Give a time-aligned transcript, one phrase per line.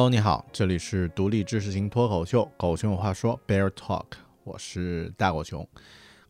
[0.00, 4.06] Hello，你好，这里是独立知识型脱口秀《狗熊有话说》Bear Talk，
[4.44, 5.68] 我是大狗熊。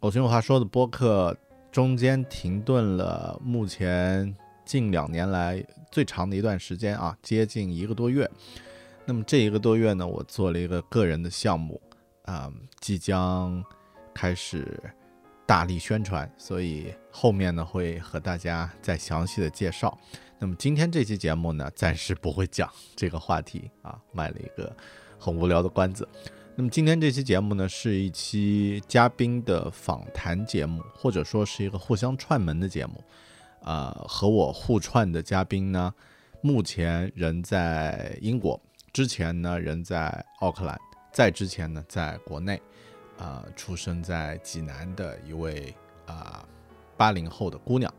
[0.00, 1.36] 狗熊有话说的播客
[1.70, 8.28] 中间停顿了，目前近两年来最长的一段时间啊，接近一个多月。
[9.04, 11.80] 那么这一个多月呢，我做了一个个人的项目
[12.24, 13.62] 啊，即将
[14.12, 14.82] 开始
[15.50, 19.98] 大力宣传，所以后面呢会和大家再详细的介绍。
[20.38, 24.72] 那么今天这期节目呢，暂时不会讲这个话题啊，卖了一个
[25.18, 26.08] 很无聊的关子。
[26.54, 33.02] 那么今天这期节目呢，是一期嘉宾的访谈节目，或者说是一个互相串门的节目。
[33.64, 35.92] 啊，和我互串的嘉宾呢，
[36.42, 38.62] 目前人在英国，
[38.92, 40.78] 之前呢人在奥克兰，
[41.12, 42.62] 在之前呢在国内，
[43.20, 45.72] 啊，出生在济南的一位
[46.06, 46.44] 啊
[46.96, 47.92] 八零后的姑娘。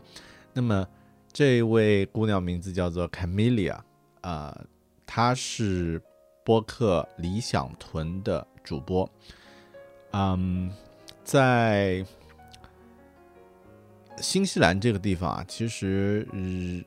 [0.51, 0.85] 那么。
[1.33, 3.79] 这位姑娘名字叫做 Camelia，
[4.19, 4.65] 啊，
[5.05, 6.01] 她是
[6.43, 9.09] 播客理想屯的主播，
[10.11, 10.69] 嗯，
[11.23, 12.05] 在
[14.17, 16.83] 新西兰这个地方啊，其实嗯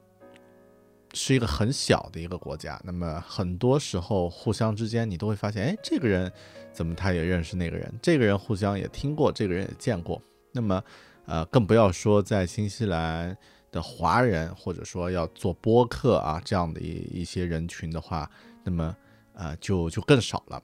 [1.15, 2.79] 是一个很小的一个国家。
[2.85, 6.31] 那么很多时候，互相之间你都会发现，哎，这个人
[6.73, 10.21] 怎么他也认识那个人，这个人互相也听过，这个人也见过。
[10.53, 10.83] 那么，
[11.25, 13.35] 呃，更不要说在新西兰。
[13.75, 18.31] 的华人或者说要做播客啊这样的一一些人群的话，
[18.63, 18.97] 那么
[19.33, 20.63] 呃就就更少了。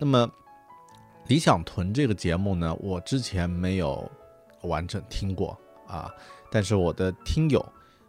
[0.00, 0.28] 那么
[1.28, 4.10] 理想屯这个节目呢，我之前没有
[4.62, 6.12] 完整听过啊，
[6.50, 7.64] 但是我的听友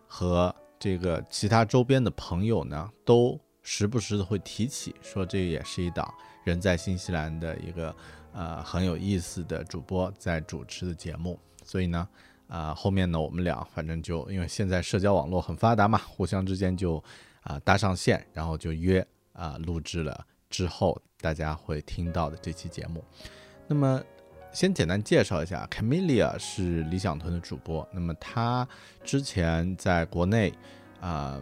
[0.07, 0.51] 和
[0.85, 6.13] 这个其他周边的朋友呢，都时不时的会提起，说这也是一档
[6.43, 7.95] 人在新西兰的一个
[8.33, 12.07] 呃很有意思的主播在主持的节目，所以呢。
[12.47, 17.03] 啊，后面呢，我们俩反正就因为现在社交网络很发达嘛，互相之间就
[17.41, 19.03] 啊搭上线，然后就约
[19.33, 23.03] 啊录制了之后大家会听到的这期节目。
[23.65, 23.99] 那么
[24.55, 27.85] 先简单介绍一下，Camelia 是理想屯的主播。
[27.91, 28.65] 那么他
[29.03, 30.53] 之前在国内
[31.01, 31.41] 啊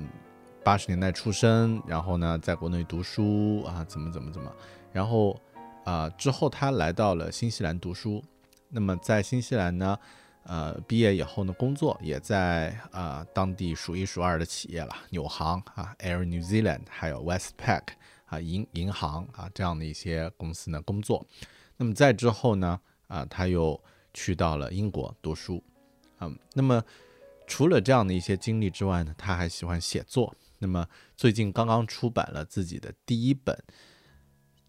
[0.64, 4.52] 八十年代出生，然后呢在国内读书啊怎么怎么怎么，
[4.92, 5.40] 然后
[5.84, 8.24] 啊之后他来到了新西兰读书。
[8.68, 9.96] 那么在新西兰呢？
[10.46, 17.84] 呃，毕业以后呢，工作也在啊当地数一数二的企业了，纽航啊，Air New Zealand，还有 Westpac
[18.26, 21.24] 啊银银行啊这样的一些公司呢工作。
[21.78, 23.82] 那么在之后呢，啊他又
[24.14, 25.64] 去到了英国读书。
[26.20, 26.84] 嗯，那么
[27.48, 30.36] 除了这样的一些经历之外呢，他还喜欢写作。
[30.60, 30.88] 那么
[31.18, 33.58] 最近刚刚出版了自己的第一本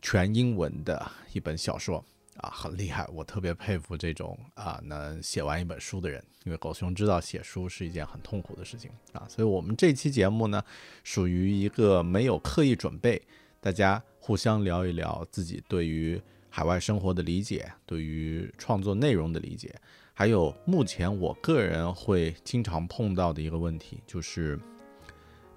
[0.02, 2.04] 全英文的一本小说。
[2.38, 3.06] 啊，很厉害！
[3.12, 9.24] 我特别佩服这种啊能写完一本书的人，因为狗熊知道写书是一件很痛苦的事情啊。
[9.28, 10.60] 所以，我们这期节目呢，
[11.04, 13.22] 属于一个没有刻意准备，
[13.60, 16.20] 大家互相聊一聊自己对于
[16.56, 19.74] 海外生活的理解，对于创作内容的理解，
[20.12, 24.56] 还有目前我个人会经常碰到的一个问题，就是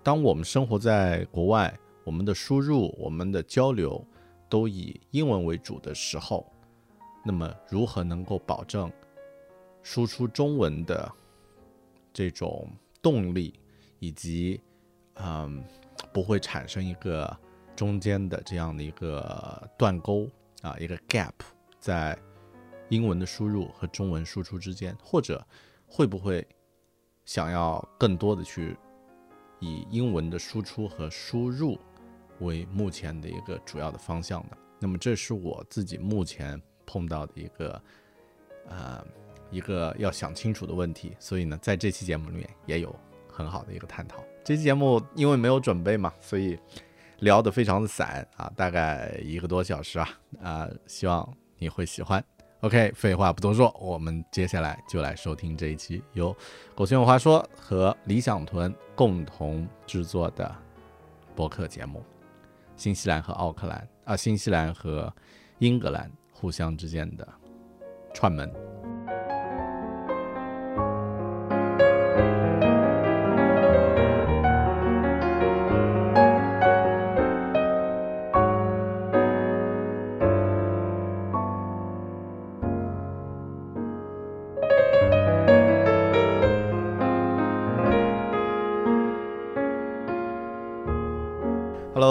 [0.01, 1.71] 当我们生活在国外，
[2.03, 4.03] 我们的输入、我们的交流
[4.49, 6.51] 都以英文为主的时候。
[7.23, 8.91] 那么，如何能够保证
[9.83, 11.11] 输出中文的
[12.11, 12.67] 这种
[13.03, 13.53] 动力，
[13.99, 14.59] 以及
[15.13, 15.63] 嗯，
[16.11, 17.37] 不会产生一个
[17.75, 20.27] 中间的这样的一个断钩
[20.61, 21.33] 啊，一个 gap
[21.79, 22.17] 在
[22.89, 25.45] 英文的输入和中文输出之间，或者
[25.85, 26.47] 会不会
[27.25, 28.77] 想要更多的去
[29.59, 31.77] 以英文的输出和输入
[32.39, 34.57] 为目前的一个主要的方向呢？
[34.79, 36.61] 那么，这是我自己目前。
[36.89, 37.83] 碰到的一个，
[38.69, 39.05] 呃，
[39.51, 42.95] 一个要想清楚的问题，所以呢，在这期节目里面也有
[43.29, 44.23] 很好的一个探讨。
[44.41, 46.57] 这期节目因为没有准备嘛，所以
[47.19, 50.09] 聊得非常的散啊，大概一个多小时啊，
[50.41, 51.27] 啊，希望
[51.57, 52.23] 你会喜欢。
[52.61, 56.35] OK，废话不多说，我们接下来就来收听这一期由
[56.73, 60.55] 狗熊有话说和理想屯共同制作的
[61.35, 62.03] 播客节目。
[62.75, 65.11] 新西兰和奥克兰啊，新西兰和
[65.59, 67.27] 英格兰互相之间的
[68.13, 68.51] 串门。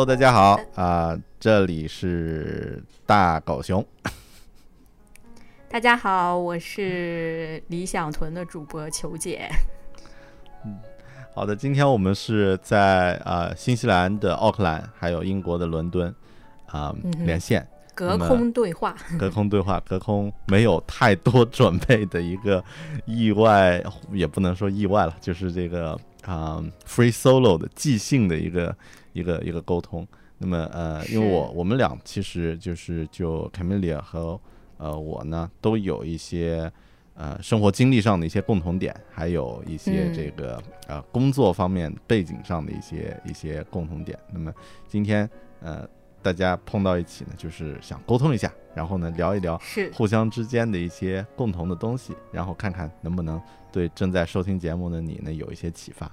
[0.06, 3.84] Hello，大家好啊、这里是大狗熊。
[5.68, 9.50] 大家好，我是理想屯的主播球姐。
[11.34, 16.14] 好的，今天我们是在呃、新西兰的奥克兰，还有英国的伦敦
[16.66, 22.62] 啊、嗯连线隔空对话，隔空对话，隔空没有太多准备的一个
[23.06, 23.82] 意外，
[24.12, 28.72] 也不能说意外了，就是这个啊、free solo 的即兴的一个
[29.16, 30.06] 一个一个沟通。
[30.38, 34.38] 那么呃，因为我我们俩其实就是就 Camelia 和
[34.76, 36.70] 呃我呢都有一些
[37.14, 44.18] 呃生活经历上的一些共同点，还有一些嗯这个、呃工作方面背景上的一些一些共同点。
[44.30, 44.52] 那么
[44.86, 45.28] 今天
[45.60, 45.88] 呃
[46.22, 53.40] 大家碰到一起呢，就是想沟通一下，然后呢聊一聊是互相之间的一些共同的东西，然后看看能不能
[53.72, 56.12] 对正在收听节目的你呢有一些启发。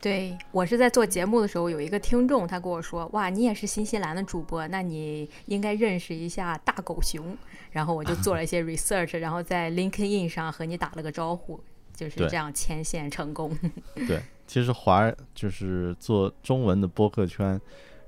[0.00, 7.36] 对我是在做节目的时候，有一个听众他跟我说：“哇，你也是新西兰的主播，那你应该认识一下大狗熊。”
[7.72, 11.58] 然后我就做了一些 research，然后在 LinkedIn 上和你打了个招呼，
[11.94, 13.56] 就是这样牵线成功。
[14.06, 17.60] 对，其实华就是做中文的播客圈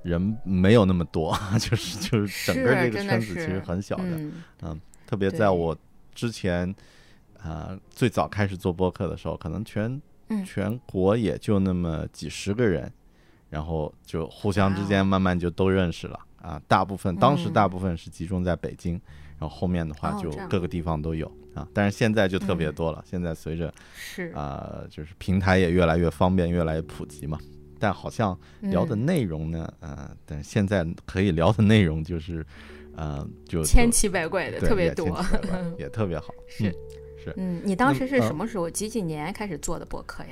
[0.03, 4.31] 人没有那么多， 就是就是整个这个圈子其实很小的，
[4.61, 5.77] 嗯，特别在我
[6.13, 6.75] 之前。
[7.43, 12.91] 呃，最早开始做播客的时候，可能全嗯全国也就那么几十个人，
[13.49, 16.61] 然后就互相之间慢慢就都认识了啊。
[16.67, 18.93] 大部分当时嗯大部分是集中在北京，
[19.39, 21.67] 然后后面的话就各个地方都有啊。
[21.73, 27.39] 但是现在就特别嗯多了，现在随着是啊、就是平台也越来越方便，越来越普及嘛。
[27.79, 32.43] 但好像聊的嗯内容呢，呃，但现在可以聊的内容就是，
[32.95, 35.23] 呃，就就千奇百怪的，特别多
[35.77, 36.33] 也特别好。
[36.47, 36.73] 是嗯
[37.27, 40.29] 是嗯，你当时是什么时候、几几年开始做的博客呀？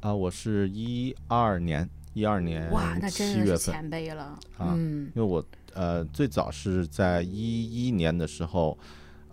[0.00, 4.38] 啊，我是一二年，一二年哇，那真的是前辈了。
[4.56, 5.44] 啊嗯因为我
[5.74, 8.78] 呃最早是在一一年的时候，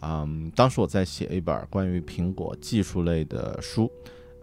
[0.02, 3.92] 嗯，当时我在写一本关于苹果技术类的书，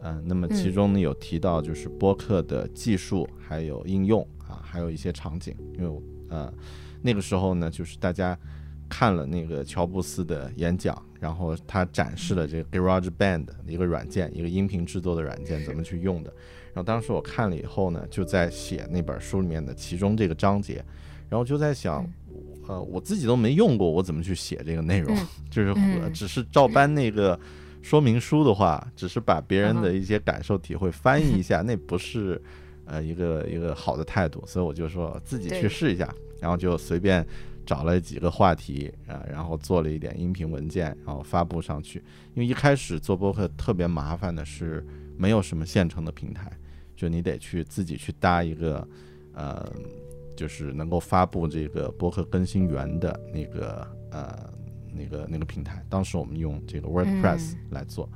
[0.02, 6.52] 嗯、那么其嗯中呢有提到就是播客的技术还有应用啊，还有一些场景，因为我呃
[7.02, 8.38] 那个时候呢就是大家
[8.90, 16.30] 看了那个乔布斯的演讲，然后他展示了这个 GarageBand 的一个软件，一个音频制作的软件怎么去用的。
[16.74, 20.84] 然后当时我看了以后呢，就在写那本书里面的其中这个章节，
[21.28, 22.04] 然后就在想，
[22.66, 25.16] 呃，我自己都没用过，我怎么去写这个内容？
[25.16, 25.74] 嗯 就是、
[26.12, 27.38] 只是照搬那个
[27.82, 32.40] 说明书的话，只是把别人的一些感受体会翻译一下，那不是
[32.86, 37.24] 呃一个一个好的态度，所以我就说自己去试一下，然后就随便。
[37.70, 42.02] 找了几个话题啊、然后做了一点音频文件，然后发布上去。
[42.34, 44.84] 因为一开始做播客特别麻烦的是，
[45.16, 46.50] 没有什么现成的平台，
[46.96, 48.88] 就你得去自己去搭一个，
[49.34, 49.72] 呃，
[50.36, 54.52] 就是能够发布这个播客更新源的那个呃
[54.92, 55.80] 那个那个平台。
[55.88, 58.08] 当时我们用这个 WordPress 来做，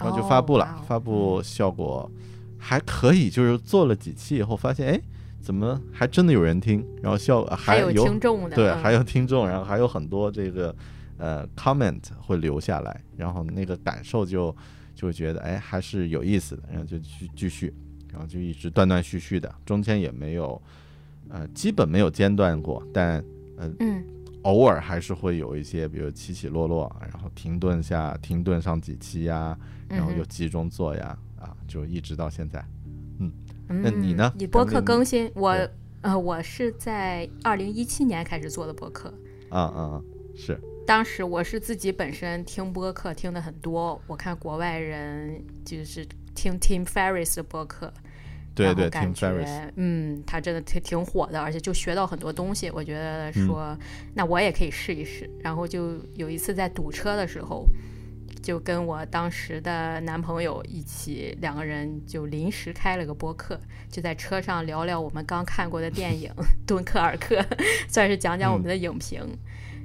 [0.00, 2.10] 然后就发布了，发布效果
[2.58, 5.00] 还可以，就是做了几期以后发现，哎，
[5.40, 8.82] 怎么还真的有人听，然后效还有有听众的，对，嗯。
[8.82, 10.74] 还有听众，然后还有很多这个
[11.18, 14.54] 呃 comment 会留下来，然后那个感受就
[14.94, 17.74] 就会觉得哎还是有意思的，然后就继继续，
[18.12, 20.60] 然后就一直断断续续的，中间也没有
[21.28, 23.24] 呃基本没有间断过，但
[23.56, 24.04] 嗯。
[24.44, 29.54] 偶尔还是会有一些比如起起落落，然后停顿下停顿上几期呀，
[29.86, 32.64] 然后又集中做呀，啊就一直到现在。
[33.70, 35.56] 嗯，那你呢你播客更新，我
[36.02, 39.08] 呃我是在二零一七年开始做的播客。
[39.48, 40.02] 啊啊啊
[40.36, 47.92] 是当时我是自己本身听播客听的很多，我看国外人就是听 Tim Ferriss 的播客，
[48.56, 52.70] 对对，Tim Ferriss 觉嗯，他真的挺挺火的，而且就学到很多东西。
[52.70, 53.78] 我觉得嗯说，
[54.14, 55.30] 那我也可以试一试。
[55.40, 57.68] 然后就有一次在堵车的时候，
[58.42, 66.30] 就跟我当时的男朋友一起，两个人就临时开了个播客，就在车上聊聊我们刚看过的电影
[66.66, 67.36] 《敦刻尔克》，
[67.88, 69.20] 算是讲讲我们的影评。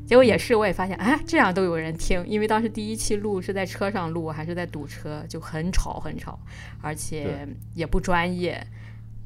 [0.05, 6.39] 结果也是，我也发现，哎，这样都有人听，因为当时第一期录是在车上录，还是在堵车，就很吵很吵，
[6.81, 8.65] 而且也不专业。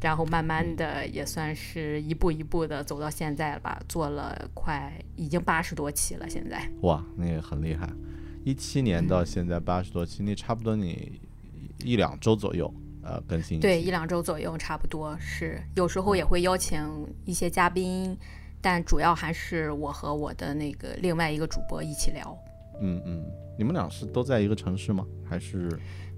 [0.02, 6.66] 然后慢慢的也算是一步一步的走到现在了吧，做了快已经八十多期了，现在。
[6.84, 7.86] 哇，那个很厉害。
[8.50, 11.22] 一七年到现在八十多期，那差不多你
[11.84, 16.84] 一两周左右呃更新一对，一两周左右差不多是，有时候也会邀请
[17.26, 18.18] 一些嘉宾，
[18.60, 22.36] 但主要还是我和我的那个另外一个主播一起聊。
[22.82, 23.24] 嗯嗯，
[23.56, 25.06] 你们俩是都在一个城市吗？
[25.30, 25.70] 还是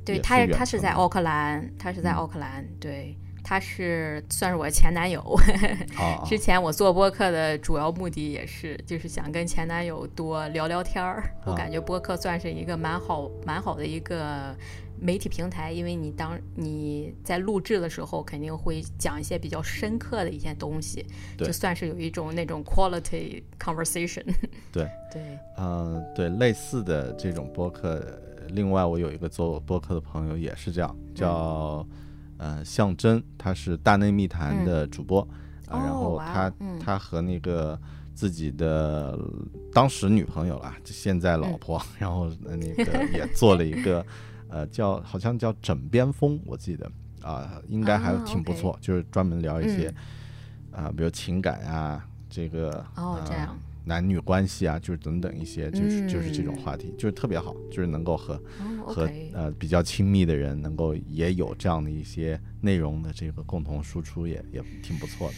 [0.05, 5.21] 对，他他是在奥克兰，他是在嗯奥克兰，对，他是算是我前男友。
[5.97, 11.33] 啊啊之前我做播客的主要目的也是，就是想跟前男友多聊聊天儿。
[11.45, 14.55] 我啊感觉播客算是一个蛮好蛮好的一个
[14.99, 21.05] 媒体平台，因为你当你在录制的时候，肯定会讲一些比较深刻的一些东西，
[21.37, 24.23] 对就算是有一种那种 quality conversation。
[24.71, 25.21] 对对，
[25.57, 27.95] 嗯，对，类似的这种播客，
[28.39, 31.85] 呃另外我有一个做播客的朋友也是这样，叫
[32.41, 35.21] 呃象征，他是大内密谈的主播，
[35.67, 36.79] 啊，然后他嗯。
[36.79, 37.79] 他和那个
[38.15, 39.15] 自己的
[39.71, 41.59] 当时女朋友啦，就现在老嗯。
[41.59, 44.03] 婆， 然后呃那个 也做了一个
[44.49, 49.93] 呃叫好像叫枕边风，我记得啊，应该还啊挺不错，就是专门聊一些
[50.73, 50.85] 嗯。
[50.85, 58.35] 啊，比如情感啊，这个呃哦这样男女关系啊，就是等等一些，就是就是这种嗯话题，就是特别好，就是能够和
[58.85, 65.33] 哦和呃比较亲密的人能够也有这样的一些内容的这个共同输出也，也挺不错的。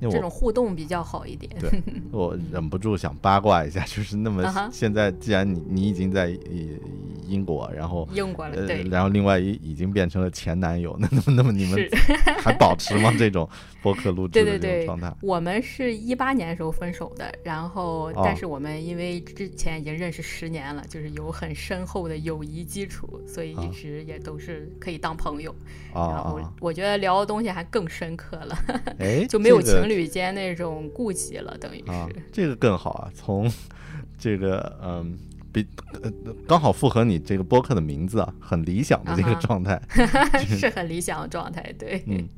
[0.00, 1.50] 这种互动比较好一点。
[1.60, 1.70] 对
[2.10, 6.80] 我忍不住想八卦一下，就是那么现在既然你你已经在英
[7.26, 11.90] 英国，然后英国了，然后另外一已经变成了前男友，那那么那么你们是。
[12.42, 13.12] 还保持吗？
[13.18, 13.48] 这种
[13.82, 25.50] 播客录制的对对对这种状态？，我们是一八年的时候分手的，然后哦但是我们因为之前已经认识十年了，就是有很深厚的友谊基础，所以啊一直也都是可以当朋友。
[25.92, 28.56] 啊然后啊，我觉得聊的东西还更深刻了，
[28.98, 33.10] 哎， 就没有这个情侣间那种顾忌了，等于啊是。，这个更好啊！
[33.14, 33.50] 从
[34.18, 35.18] 这个嗯，
[35.50, 35.66] 比
[36.02, 36.12] 呃
[36.46, 39.80] 刚好符合你这个播客的名字啊，很理想的这个状态。
[40.44, 42.28] 是很理想的状态，对， 嗯，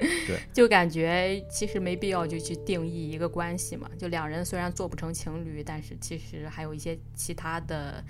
[0.53, 8.05] 就感觉其实没必要就去定义一个关系嘛，就两人虽然做不成情侣，但是其实还有一些其他的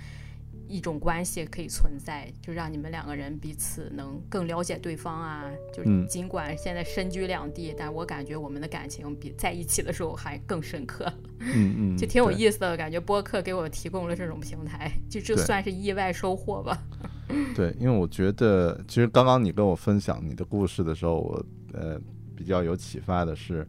[0.71, 5.50] 一种关系可以存在，就让你们两个人彼此能更了解对方啊。
[5.75, 12.77] 就是尽管现在身居两地，但我感觉我们的感情比在一起的时候还更深刻，嗯嗯， 就挺有意思的。
[12.77, 16.81] 感觉播客给我提供了这种平台，就这算是意外收获吧。
[17.55, 22.00] 对，因为我觉得，其实刚刚你跟我分享你的故事的时候，我呃
[22.37, 23.67] 比较有启发的是，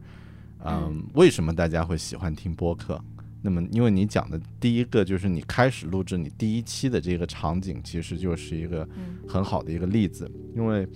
[0.64, 3.00] 嗯，为什么大家会喜欢听播客？
[3.42, 9.18] 那么，因为你讲的第一个就是你开始录制你第一期的这个场景，其实就是一个嗯。
[9.28, 10.86] 很好的一个例子，因为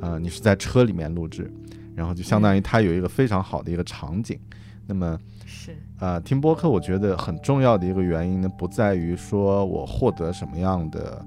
[0.00, 1.52] 呃你是在车里面录制，
[1.94, 4.38] 然后就相当于它有一个非常好的一个场景。
[4.86, 11.22] 那么是，呃，听播客我觉得很重要的一个原因呢，不在于说我获得什么样的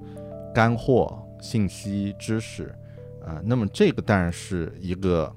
[0.55, 2.73] 干货、信息、知识，
[3.23, 5.35] 啊、那么这个当然是一个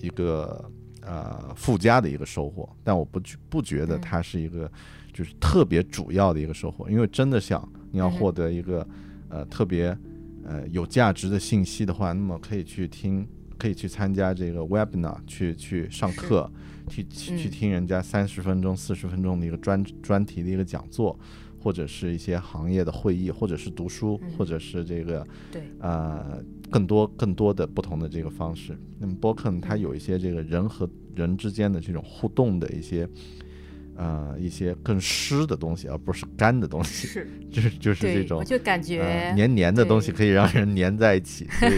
[0.00, 0.64] 一个
[1.06, 4.00] 呃附加的一个收获，但我不觉不觉得嗯。
[4.00, 4.70] 它是一个
[5.12, 8.86] 就是特别主要的一个收获，因为真的想你要获得一个
[9.28, 9.96] 呃特别
[10.44, 13.26] 呃有价值的信息的话，那么可以去听，
[13.58, 16.50] 可以去参加这个 webinar，去去上课，
[16.88, 17.50] 去去去嗯。
[17.50, 21.18] 听人家三十分钟、四十分钟的一个专专题的一个讲座，
[21.64, 24.30] 或者是一些行业的会议，或者是读书，嗯。
[24.36, 28.76] 或者是这个对，呃更多更多的不同的这个方式。
[28.98, 33.08] 那么播客呢，它嗯有一些这个人和人之间的这种互动的一些
[33.96, 41.76] 呃一些更湿的东西，而不是干的东西，是， 就是就是这，种我就感觉、呃黏黏的东西可以让人黏在一起， 所以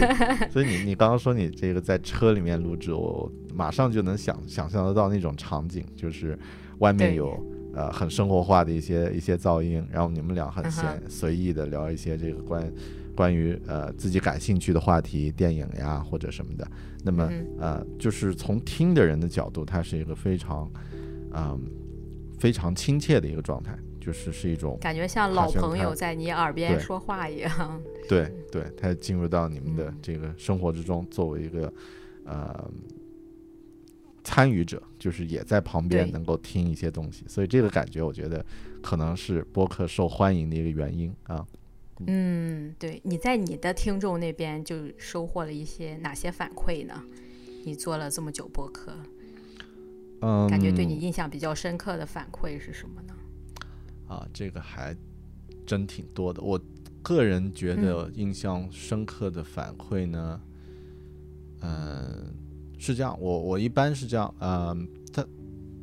[0.51, 6.37] 所以你你刚刚说你这个在车里面录制，我马上就能想想象得到那种场景，就是
[6.79, 7.15] 外面对。
[7.15, 12.73] 有呃很生活化的一些一些噪音，然后你们俩很闲嗯随意的聊一些这个关
[13.15, 16.67] 关于呃自己感兴趣的话题，电影呀或者什么的，
[17.03, 20.69] 那么嗯呃就是从听的人的角度，它是一个非常
[21.33, 21.61] 嗯、
[22.39, 27.81] 非常亲切的一个状态，就是是一种感觉像老朋友在你耳边说话一样。
[28.09, 28.31] 对。
[28.49, 29.97] 对，他进入到你们的嗯。
[30.01, 31.71] 这个生活之中，作为一个
[32.25, 32.71] 呃
[34.27, 38.45] 参与者，就是也在旁边能够听一些东西，所以这个感觉我觉得
[38.83, 41.47] 可能是播客受欢迎的一个原因啊。
[42.07, 47.01] 嗯，对，你在你的听众那边就收获了一些哪些反馈呢？
[47.63, 48.91] 你做了这么久播客，
[50.19, 53.13] 嗯，感觉对你印象比较深刻的反馈是什么呢？
[54.09, 54.93] 啊，这个还
[55.65, 56.41] 真挺多的。
[56.41, 56.59] 我
[57.01, 60.41] 个人觉嗯得印象深刻的反馈呢，
[61.61, 62.35] 嗯、
[62.77, 65.25] 是这样，我我一般是这样，嗯，他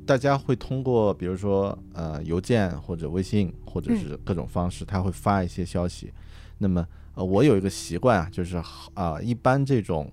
[0.07, 6.13] 大家会通过比如说呃邮件或者微信或者是各种方式，他会发一些消息。
[6.59, 8.63] 那么呃，我有一个习惯啊，就是
[8.95, 10.11] 啊，一般这种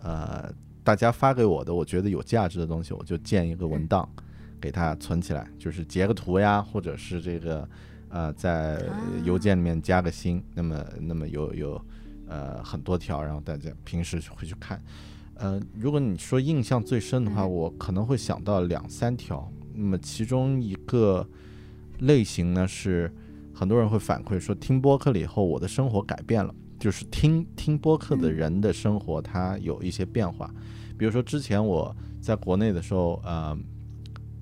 [0.00, 0.48] 呃
[0.84, 4.08] 大家发给我的，我觉得有价值的东西，我就建一个文档
[4.60, 7.68] 给它存起来，就是截个图呀，或者是这个
[8.08, 8.80] 呃在
[9.24, 10.42] 邮件里面加个星。
[10.54, 11.84] 那么那么有有
[12.28, 14.80] 呃很多条，然后大家平时会去看。
[15.38, 19.50] 呃，如果你说印象最深的话，我可能会想到两三条。
[19.74, 21.26] 那么其中一个
[22.00, 23.12] 类型呢，是
[23.54, 26.54] 很多人会反馈说，听播客了以后，我的生活改变了。
[26.78, 30.50] 就是听听播客的人的生活，它有一些变化。
[30.98, 33.56] 比如说之前我在国内的时候，呃，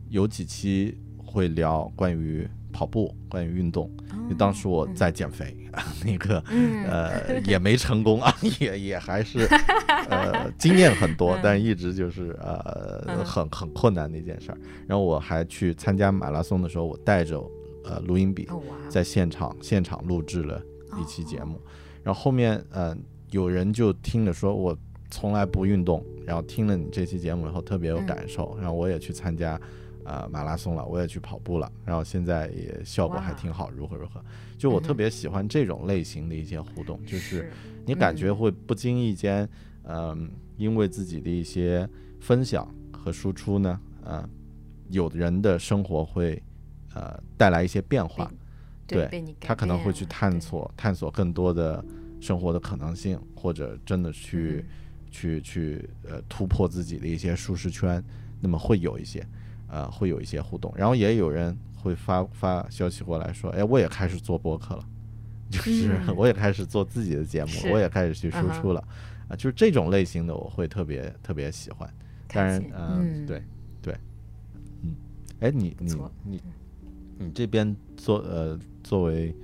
[0.08, 3.88] 有几期会聊关于跑步、关于运动。
[4.24, 5.54] 因为当时我在减肥，
[6.04, 9.46] 那个呃也没成功啊，也 也还是
[10.10, 14.58] 呃经验很多，但一直就是呃很很困难的一件事儿。
[14.88, 17.38] 然后我还去参加马拉松的时候，我带着
[17.84, 18.48] 呃录音笔
[18.88, 20.60] 在现场现场录制了
[21.00, 21.60] 一期节目。
[22.02, 22.96] 然后后面呃
[23.30, 24.76] 有人就听着说，我
[25.10, 29.60] 从来不运动，然后听了你这期节目以后特别有感受，然后我也去参加。
[30.04, 34.22] 呃，马拉松了，我也去跑步了，然后现在也效果还挺好，如何如何？
[34.58, 37.50] 就我特别喜欢这种类型的一些互动，就是
[37.86, 39.48] 你感觉会不经意间，
[39.84, 41.88] 嗯，因为自己的一些
[42.20, 44.28] 分享和输出呢，呃，
[44.90, 46.42] 有的人的生活会
[46.94, 48.30] 呃带来一些变化，
[48.86, 49.08] 对，
[49.40, 51.84] 他可能会去探索探索更多的
[52.20, 54.64] 生活的可能性，或者真的去
[55.10, 58.02] 去去呃突破自己的一些舒适圈，
[58.40, 59.26] 那么会有一些。
[59.74, 64.88] 呃，会有一些互动，然后也有人会发发消息过来说，哎，我也开始做播客了，
[65.50, 68.80] 就是 我也开始做自己的节目，我也开始去输出了，
[69.26, 71.92] 啊，就是这种类型的我会特别特别喜欢。
[72.28, 73.42] 当然，嗯，对
[73.82, 73.96] 对，
[74.82, 74.94] 嗯，
[75.40, 76.40] 哎，你你你
[77.18, 79.34] 你这边做呃作为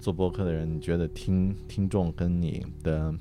[0.00, 3.14] 做播客的人，你觉得听听众跟你的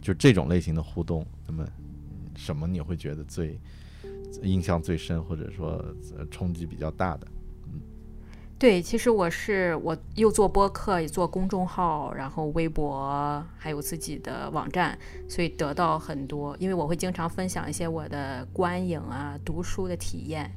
[0.00, 1.66] 就这种类型的互动，那么
[2.36, 3.58] 什么你会觉得最？
[4.42, 5.84] 印象最深，或者说
[6.30, 7.26] 冲击比较大的，
[7.66, 7.80] 嗯，
[8.58, 20.50] 对，其实我是我又做播客，也做公众号，然后微博，还有自己的网站，所以得到很多，因为我会经常分享一些我的观影啊、读书的体验。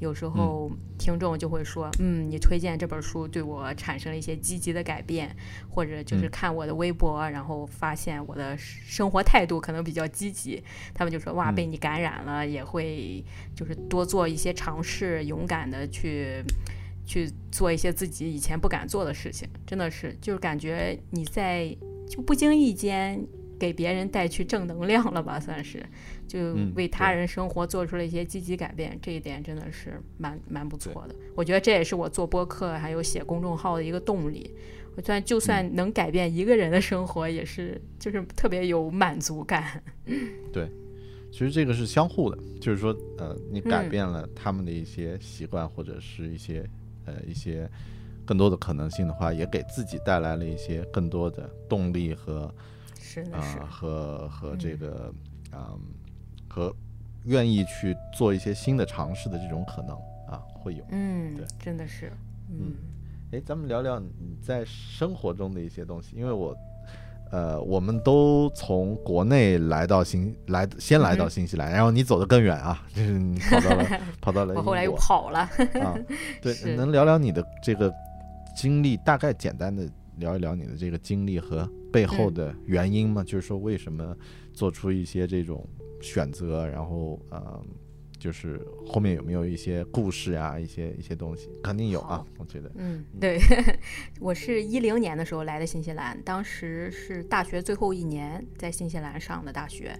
[0.00, 5.34] 有时候听众就会说：“嗯，你推荐这本书对我产生了一些积极的改变，
[5.68, 10.62] 或者就是看我的微博，然后发现我的生活态度可能比较积极。
[10.94, 16.42] 他们就说：哇，被你感染了，也会就是多做一些尝试，勇敢的去
[17.04, 19.48] 去做一些自己以前不敢做的事情。
[19.66, 21.76] 真的是，就是感觉你在
[22.08, 23.24] 就不经意间。”
[23.58, 25.84] 给别人带去正能量了吧，算是，
[26.28, 31.14] 就为他人生活做出了一些积极改变，这一点真的是蛮蛮不错的。
[31.34, 34.54] 我觉得这也是我做播客还有写公众号的一个动力。
[34.96, 39.82] 我算就算能改变一个人的生活，也是就是特别有满足感。
[40.52, 40.68] 对，
[41.30, 46.68] 其实这个是相互的，就是说，呃，你改变了他们的一些习惯或者是一些
[47.06, 47.68] 呃一些
[48.24, 52.52] 更多的可能性的话，也给自己带来了一些更多的动力和。
[53.32, 53.40] 啊，
[53.70, 55.12] 和和这个，
[55.52, 55.78] 嗯，
[56.48, 56.74] 和
[57.24, 62.12] 愿意去做一些新的尝试的这种可能啊，会有，嗯，对，真的是，
[62.50, 62.74] 嗯，
[63.32, 66.56] 哎，咱们聊聊你在生活中的一些东西，因为我，
[67.30, 73.84] 呃，我们都从国内来到新来，先来到新西兰，然后你走得更远啊，就是你跑到了
[74.20, 75.40] 跑到了，我后来又跑了。
[75.82, 75.96] 啊，
[76.42, 77.92] 对，能聊聊你的这个
[78.56, 79.88] 经历，大概简单的。
[80.18, 84.16] 聊一聊你的这个经历和背后的原因嘛，就是说为什么
[84.52, 85.66] 做出一些这种
[86.00, 87.62] 选择，然后呃，
[88.18, 92.70] 就是后面有没有一些故事啊，一些一些东西，肯定有啊，我觉得。
[92.76, 93.38] 嗯，对，
[94.20, 99.98] 我是一零年的时候来的新西兰，当时是大学最后一年在新西兰上的大学，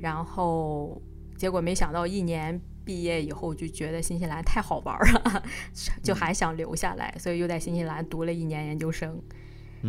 [0.00, 1.00] 然后
[1.36, 2.60] 结果没想到一年。
[2.82, 5.44] 毕业以后就觉得新西兰太好玩了，
[6.02, 9.22] 就还想留下来，所以又在新西兰读了一年研究生，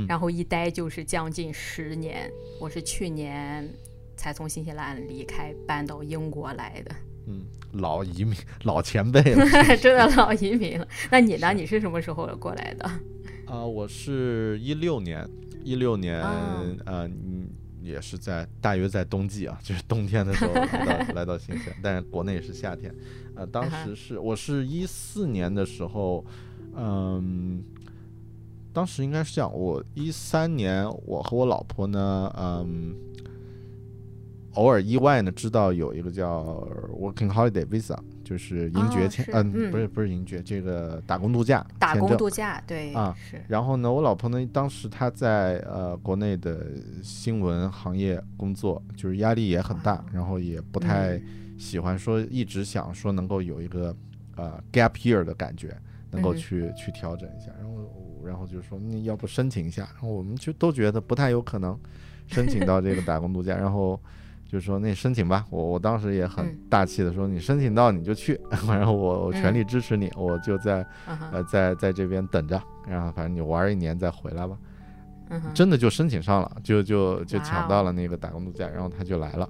[0.07, 2.31] 然后一待就是将近十年。
[2.59, 3.67] 我是去年
[4.15, 6.95] 才从新西兰离开，搬到英国来的。
[7.27, 9.45] 嗯，老移民，老前辈了，
[9.77, 10.87] 真的老移民了。
[11.11, 11.53] 那你呢？
[11.53, 12.85] 你是什么时候过来的？
[13.45, 15.27] 啊，我是一六年，
[15.63, 16.21] 一六年，
[16.85, 17.49] 呃，嗯。
[17.83, 22.93] 也是在大约在冬季啊， 就是冬天的时候来到来到新西兰，但是国内是夏天。
[23.35, 26.23] 呃，当时是我是一四年的时候，
[26.75, 27.63] 嗯，
[28.73, 32.95] 当时应该是这样，我一三年我和我老婆呢，嗯，
[34.53, 36.67] 偶尔意外呢知道有一个叫
[36.99, 39.71] Working Holiday Visa，就是银爵签，是嗯，嗯。
[39.71, 46.67] 不是不是银爵，这个打工度假打工度假，对，啊是，然后呢，我老婆呢，当时她在呃国内的
[47.03, 51.23] 新闻行业工作，就是压力也很大哇，然后也不太嗯。
[51.57, 53.95] 喜欢说，一直想说能够有一个
[54.35, 55.77] 呃 gap year 的感觉，
[56.09, 57.51] 能够嗯去、去调整一下。
[57.59, 57.83] 然后
[58.25, 61.77] 然后就说那要不申请一下，然后我们就都觉得不太有可能
[62.27, 63.99] 申请到这个打工度假， 然后。
[64.51, 66.59] 就说那申请吧，我我当时也很嗯。
[66.69, 70.85] 大气的说，你申请到你就去， 然后我我全力支持你，我就在
[71.31, 74.57] 呃，在在这边等着，然后反正你玩一年再回来吧。
[75.29, 79.49] 嗯，真的就申请上了，就就就抢到了那个打工度假，然后他就来了，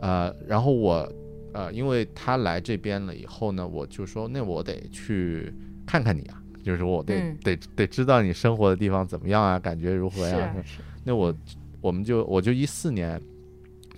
[0.00, 1.06] 呃，然后我
[1.52, 5.52] 呃，因为他来这边了以后呢，我就说那我得去
[5.86, 7.38] 看看你啊，就是我得、嗯。
[7.42, 10.52] 得得知道你生活的地方怎么样啊，感觉如何呀？
[10.52, 11.34] 是啊是，那我
[11.80, 13.20] 我们就我就一四年，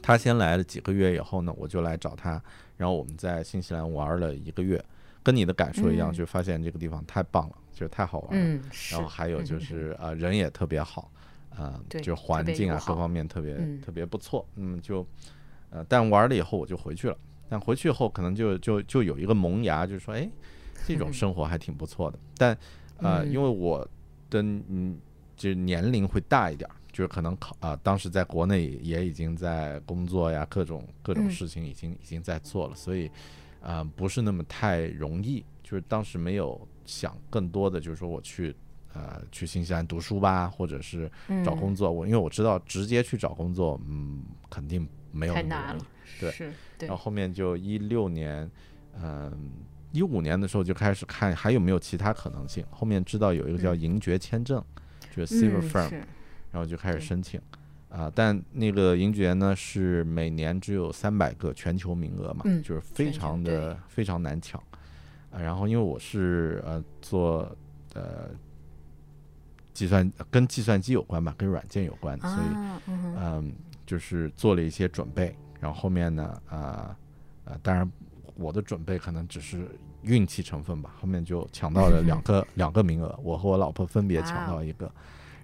[0.03, 2.43] 他先来了几个月以后呢，我就来找他，
[2.77, 4.83] 然后我们在新西兰玩了一个月，
[5.23, 6.13] 跟你的感受一样，嗯。
[6.13, 8.61] 就发现这个地方太棒了，就是太好玩了。
[8.91, 11.11] 然后还有就是呃人也特别好，
[11.57, 13.81] 呃对就环境啊各方面特别嗯。
[13.81, 15.07] 特别不错，嗯就
[15.71, 17.17] 呃但玩了以后我就回去了，
[17.49, 20.29] 但回去以后可能就就就有一个萌芽，就是说哎
[20.87, 22.57] 这种生活还挺不错的，但
[22.99, 23.87] 呃嗯因为我
[24.29, 24.99] 的嗯
[25.37, 26.75] 就是年龄会大一点儿。
[26.93, 33.09] 就是可能考啊、当时在国内也已经在工作呀，各种各种嗯事情已经、已经在做了，所以，
[33.61, 35.45] 呃，不是那么太容易。
[35.63, 38.53] 就是当时没有想更多的，就是说我去
[38.93, 41.09] 呃去新西兰读书吧，或者是
[41.45, 41.93] 找工作。
[41.93, 45.87] 我因为我知道直接去找工作，嗯，肯定没有太那么容易难了。，
[46.19, 48.51] 对，对然后，后面就一六年，
[49.01, 49.33] 嗯、
[49.93, 52.65] 一五年的时候就开始看还有没有其他可能性。
[52.71, 54.63] 后面知道有一个叫嗯银爵签证，
[55.15, 55.95] 就是 Silver 嗯 Firm，、是，
[56.53, 57.41] 然后就开始申请。
[57.89, 64.63] 啊、但那个银爵呢是每年只有三百个全球名额嘛，嗯就是非常的非常难抢。
[65.33, 67.57] 啊，然后因为我是呃做
[67.95, 68.31] 呃
[69.73, 73.53] 计算跟计算机有关吧，跟软件有关，所以啊，嗯
[73.85, 76.97] 就是做了一些准备，然后后面呢，呃
[77.45, 77.91] 呃，当然
[78.41, 79.69] 我的准备可能只是
[80.03, 84.91] 运气成分吧，后面就抢到了两 个两个名额，我和我老婆分别抢到一个，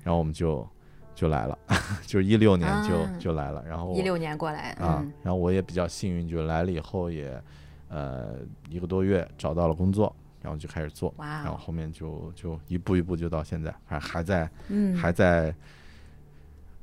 [0.03, 0.67] 然后我们就
[1.15, 1.59] 就来了，
[2.07, 7.41] 就是一六年就、啊就来了，然后一六年过来，啊嗯，然后我也比较幸运，就来了以后也
[7.89, 8.37] 呃
[8.69, 14.51] 一个多月找到了工作，然后就开始做，然后后面就就一步一步就到现在，反正还在。
[14.69, 15.55] 嗯，还在，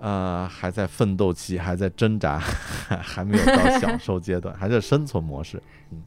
[0.03, 2.37] 呃，还在奋斗期，还在挣扎，
[3.01, 5.63] 还没有到享受阶段， 还在生存模式。
[5.91, 6.03] 嗯，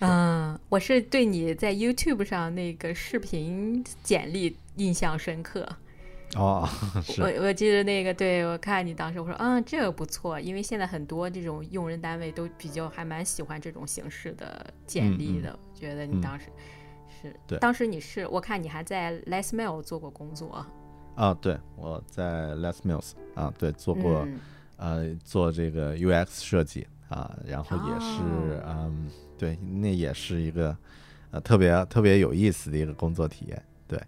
[0.00, 5.66] 嗯我是对你在 YouTube 上那个视频简历印象深刻。
[6.36, 6.68] 哦，
[7.02, 15.58] 是我我记得那个，对我看你当时我说，嗯，这个不错，因为现在很多这种用人单位都比较还蛮喜欢这种形式的简历的。
[15.58, 16.46] 我觉得你嗯当时
[17.22, 20.64] 是，对当时你是我看你还在 Les Mail 做过工作，
[21.14, 24.40] 啊，对，我在 Les Mills 啊，对，做过、嗯
[24.76, 28.22] 呃做这个 UX 设计啊，然后也是、
[28.64, 30.74] 哦嗯，对，那也是一个
[31.32, 33.62] 呃特别特别有意思的一个工作体验。
[33.86, 34.00] 对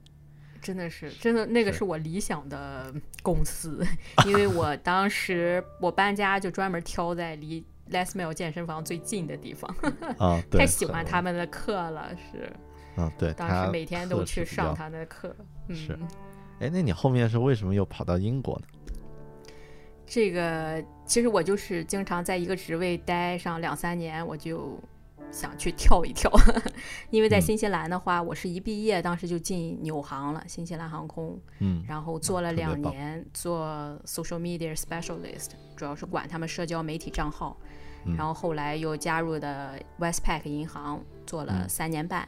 [0.62, 2.90] 真的是，真的那个是是我理想的
[3.22, 3.84] 公司，
[4.26, 9.70] 因为我 当时我搬家就专门挑在离 Les Mail 健身房最近的地方，
[10.18, 12.50] 啊，对，太喜欢他们的课了，是
[12.96, 15.36] 嗯，对，当时每天都去上较他的课，
[15.68, 15.98] 嗯，是
[16.62, 18.66] 哎，那你后面是为什么又跑到英国呢？
[20.06, 24.78] 这个其实我就是经常在一个职位待上两三年，我就
[25.32, 26.30] 想去跳一跳，
[27.10, 27.42] 因为在嗯。
[27.42, 31.82] 新西兰的话，我是一毕业当时就进纽航了，新西兰航空，嗯。
[31.88, 37.56] 然后做了两年，做 social media specialist，主要是管他们社交媒体账号，
[38.04, 38.14] 嗯。
[38.14, 41.68] 然后后来又加入的 Westpac 银行，做了嗯。
[41.68, 42.24] 三年半，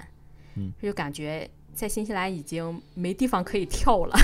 [0.54, 0.72] 嗯。
[0.82, 4.16] 就感觉在新西兰已经没地方可以跳了。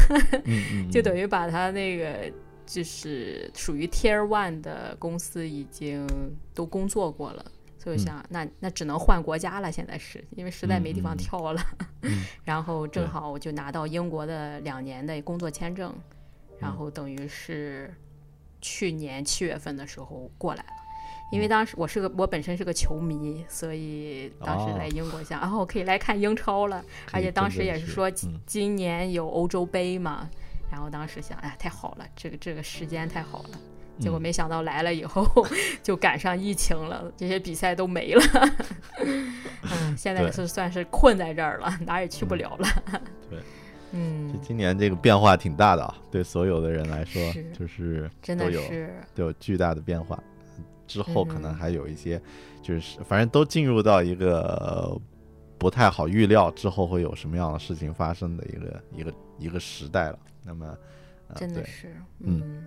[0.45, 2.31] 嗯嗯， 就等于把他那个
[2.65, 6.07] 就是属于 Tier One 的公司已经
[6.55, 7.45] 都工作过了，
[7.79, 9.71] 所以我嗯想，那那只能换国家了。
[9.71, 11.61] 现在是因为实在没地方跳了，
[12.03, 15.95] 嗯 然后正好我就拿到英国的两年的工作签证，
[16.59, 17.93] 然嗯后等于是
[18.61, 20.80] 去年七月份的时候过来了。
[21.31, 26.85] 因嗯为当时我是个我本身是个球迷，所以当时哦来英国想，然后可以来看英超了。
[27.13, 30.29] 而且当时也是说今年有欧洲杯嘛，
[30.71, 33.51] 然后当时想，哎，太好了，这个这个时间太好了。
[33.99, 35.27] 结果嗯没想到来了以后
[35.83, 38.23] 就赶上疫情了，这些比赛都没了。
[39.63, 42.69] 嗯，现在对是算是困在这儿了，哪儿也去不了了。
[43.29, 43.45] 对，这
[43.93, 50.19] 嗯，今年这个变化挺大的啊，对所有的人来说是，就是真的是，都有巨大的变化。
[50.91, 52.21] 之后可能还有一些，
[52.61, 55.01] 就是反正都进入到一个
[55.57, 60.19] 不太好预料之后会有什么样的事情发生的一个一个一个时代了。
[60.43, 60.77] 那么，
[61.37, 62.67] 真的是，嗯，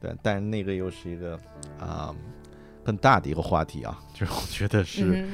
[0.00, 1.38] 对，但是那个又是一个
[1.78, 2.16] 啊
[2.82, 5.28] 更大的一个话题啊， 就是我觉得是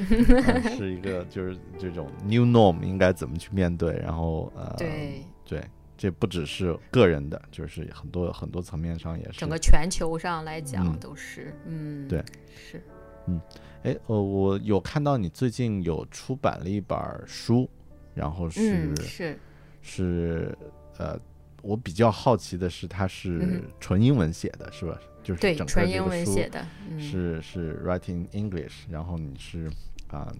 [0.77, 5.65] 是一个就是这种 new norm 应该怎么去面对，然后呃，对对。
[5.96, 9.38] 这不只是个人的，就是很多很多层面上也是。
[9.38, 12.22] 整个全球上来讲都是，嗯，对，
[12.54, 12.82] 是，
[13.26, 13.40] 嗯，
[13.82, 17.66] 哎，呃，我有看到你最近有出版了一本书，
[18.14, 19.38] 然后是是
[19.80, 20.59] 是，
[20.98, 21.18] 呃，
[21.62, 25.00] 我比较好奇的是，它是纯英文写的，是吧？
[25.24, 26.62] 就是对，纯英文写的，
[26.98, 29.70] 是是 writing English，然后你是
[30.09, 30.30] 啊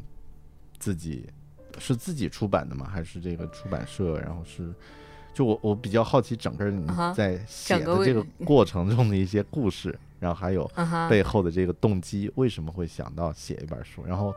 [0.79, 1.31] 自己
[1.79, 2.87] 是自己出版的吗？
[2.87, 4.19] 还是这个出版社？
[4.19, 4.71] 然后是。
[5.37, 6.83] 就我我比较好奇，整个你
[7.15, 10.67] 在写的这个过程中的一些故事，然后还有
[11.11, 14.03] 背后的这个动机，为什么会想到写一本书？
[14.07, 14.35] 然后，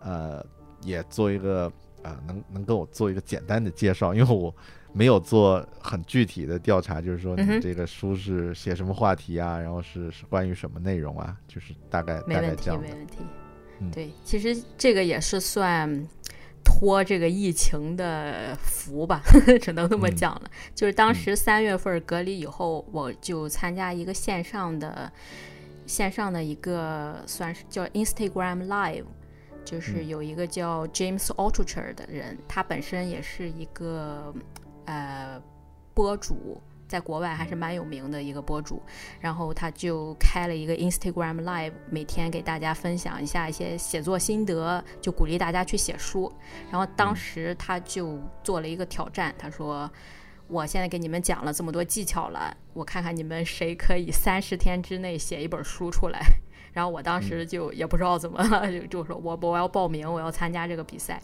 [0.00, 0.44] 呃，
[0.82, 4.54] 也做一个呃，能能跟我做一个简单的介绍，因为我
[4.92, 9.58] 没有做很具体的调查，就是说你这个书是写什么话题啊？
[9.58, 11.34] 然后是是关于什么内容啊？
[11.48, 12.78] 就是大概大概这样。
[12.78, 13.16] 没问题，
[13.80, 13.94] 没问题。
[13.94, 16.06] 对，其实这个也是算。
[16.64, 19.22] 托这个疫情的福吧，
[19.60, 20.50] 只能这么讲了。
[20.74, 25.12] 就是当时三月份隔离以后，我就参加一个线上的
[25.86, 29.04] 线上的一个算是叫 Instagram Live，
[29.64, 34.34] 就是有一个叫 James Altucher 的人，他本身也是一个
[34.86, 35.40] 呃
[35.92, 36.60] 博主。
[36.94, 38.80] 在国外还是蛮有名的一个博主，
[39.18, 46.32] 然后他就开了一个 Instagram Live，每天给大家分享一下一些写作心得，就鼓励大家去写书。
[46.70, 49.90] 然后当时他就做了一个挑战，他说
[50.46, 56.20] ：“我现在给你们讲了这么多技巧了，我看看你们谁可以三十天之内写一本书出来。”
[56.74, 61.18] 然后我当时就也不知道怎么，就就说我我要报名，我要参加这个比赛。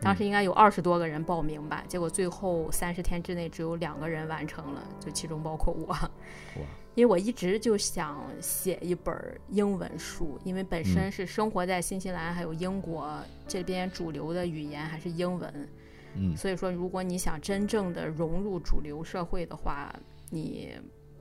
[0.00, 5.96] 当时应该有二十多个人报名吧，结果最后三十天之内只有两个人完成了，就其中包括我。
[6.96, 9.14] 因为我一直就想写一本
[9.48, 13.08] 英文书，因为本身是生活在新西兰还有英国
[13.46, 15.68] 这边，主流的语言还是英文。
[16.14, 19.94] 嗯，所以说如果你想真正的融入主流社会的话，
[20.30, 20.72] 你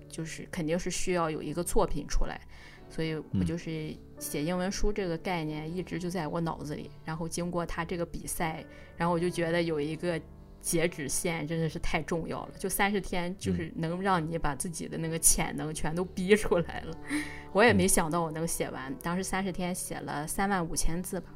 [0.10, 2.42] 就是肯定是需要有一个作品出来。
[2.90, 8.66] 所以我就是写英文书这个概念一直就在我脑子里，然后经过他这个比赛，
[8.98, 10.20] 然后我就觉得有一个
[10.60, 16.98] 截止线真的是太重要了，就三十天就是能让你把自己的那个潜能全都逼出来了。
[17.54, 21.30] 我也没想到我能写完，当时三十天写了三万五千字吧，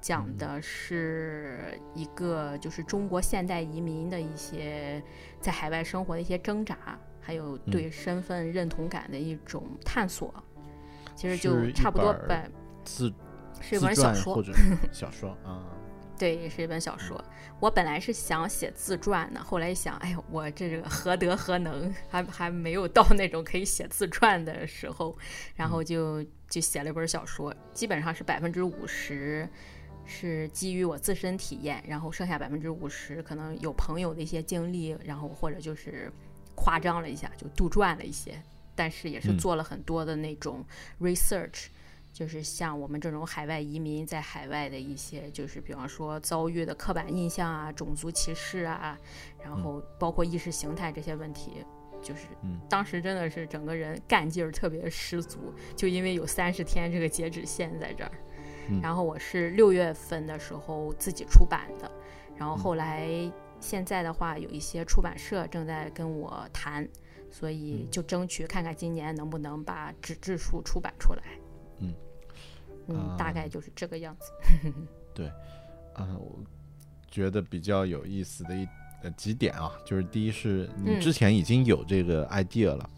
[0.00, 5.00] 讲的是一个就是中国现代移民的一些
[5.40, 10.34] 在海外生活的一些挣扎，还有对身份认同感的一种探索。
[11.14, 12.48] 其实就差不多百
[12.84, 13.12] 自
[13.60, 14.52] 是一本小说或者
[14.92, 15.64] 小说啊，
[16.18, 17.22] 对，也是一本小说。
[17.60, 25.16] 我本来是想写自传的，后来一想，哎呦，我这个何德何能，还还没有到那种可以写自传的时候，
[25.54, 29.48] 然后就就写了一本小说，基本上是百分之五十
[30.04, 36.12] 是基于我自身体验，然后剩下百分之五十可能有朋友的一些经历，然后或者就是
[36.54, 38.34] 夸张了一下，就杜撰了一些。
[38.74, 40.64] 但是也是做了很多的那种
[41.00, 41.66] research，
[42.12, 48.98] 就是像我们这种海外移民在海外的一些，就是比方说遭遇的刻板印象啊、种族歧视啊，
[49.42, 51.64] 然后包括意识形态这些问题，
[52.02, 52.28] 就是
[52.68, 58.12] 当时真的是整个人干劲儿特别十足，就因为有三十天这个截止线在这儿。
[58.80, 61.90] 然后我是六月份的时候自己出版的，
[62.36, 63.08] 然后后来
[63.60, 66.88] 现在的话有一些出版社正在跟我谈。
[67.34, 71.22] 所以就争取看看今年能不能把纸质书出版出来。
[71.80, 71.92] 嗯，
[72.86, 74.30] 嗯，大概就是这个样子。
[75.12, 75.26] 对，
[75.94, 76.38] 啊，我
[77.10, 78.64] 觉得比较有意思的一
[79.02, 82.88] 呃几点啊，就是第一是你之前已经有这个 idea 了，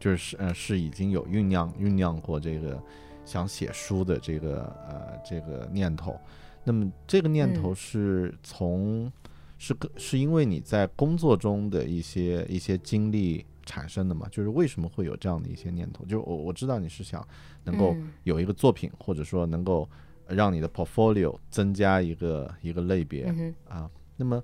[0.00, 2.82] 就是呃是已经有酝酿酝酿过这个
[3.26, 6.18] 想写书的这个呃这个念头。
[6.64, 9.12] 那么这个念头是从
[9.58, 13.44] 是是因为你在工作中的一些一些经历。
[13.64, 16.04] 产生的嘛，就是为什么会有这样的一些念头？
[16.04, 17.26] 就是我我知道你是想
[17.64, 19.88] 能够有一个作品，或者说能够
[20.28, 23.24] 让你的 portfolio 增加一个一个类别
[23.68, 23.90] 啊。
[24.16, 24.42] 那么，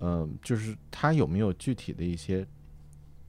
[0.00, 2.46] 嗯，就是它有没有具体的一些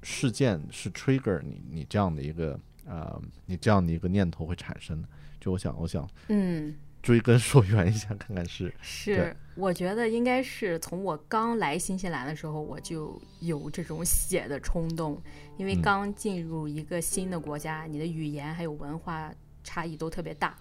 [0.01, 5.07] 事件是 trigger 你你这样的一个呃你这样的一个念头会产生的？
[5.39, 6.73] 就我想我想嗯。
[7.03, 15.21] 追根溯源一下，看看是是，我觉得应该是从我刚来新西兰的时候，我就有这种写的冲动，
[15.57, 19.31] 因为刚进入一个新的国家，你的语言还有文化
[19.63, 20.57] 差异都特别大，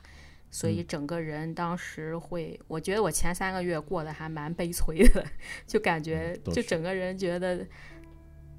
[0.50, 5.24] 所以整个人当时会，我觉得我前三个月过得还蛮悲催的，
[5.64, 7.64] 就感觉就整个人觉得。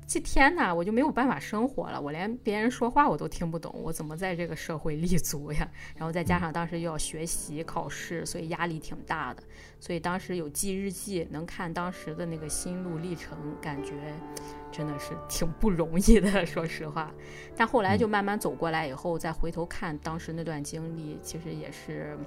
[0.07, 5.67] 这天呐，我就没有办法生活了，我连别人说话我都听不懂，我怎么在这个社会立足呀？
[5.95, 9.41] 然后再加上当时又要学习考试，所以压力挺大的。
[9.79, 13.93] 所以当时有记日记，能看当时的那个心路历程，感觉
[14.71, 17.11] 真的是挺不容易的， 说实话。
[17.55, 22.17] 但后来就慢慢走过来以后，再回头看当时那段经历，其实也是，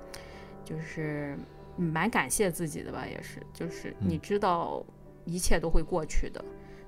[0.65, 1.39] 就是
[1.77, 4.85] 蛮感谢自己的吧，也是，就是你知道
[5.25, 6.45] 一切都会过去的。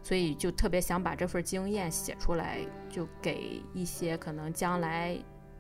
[0.09, 5.15] 所以就特别想把这份经验写出来，就给一些可能将来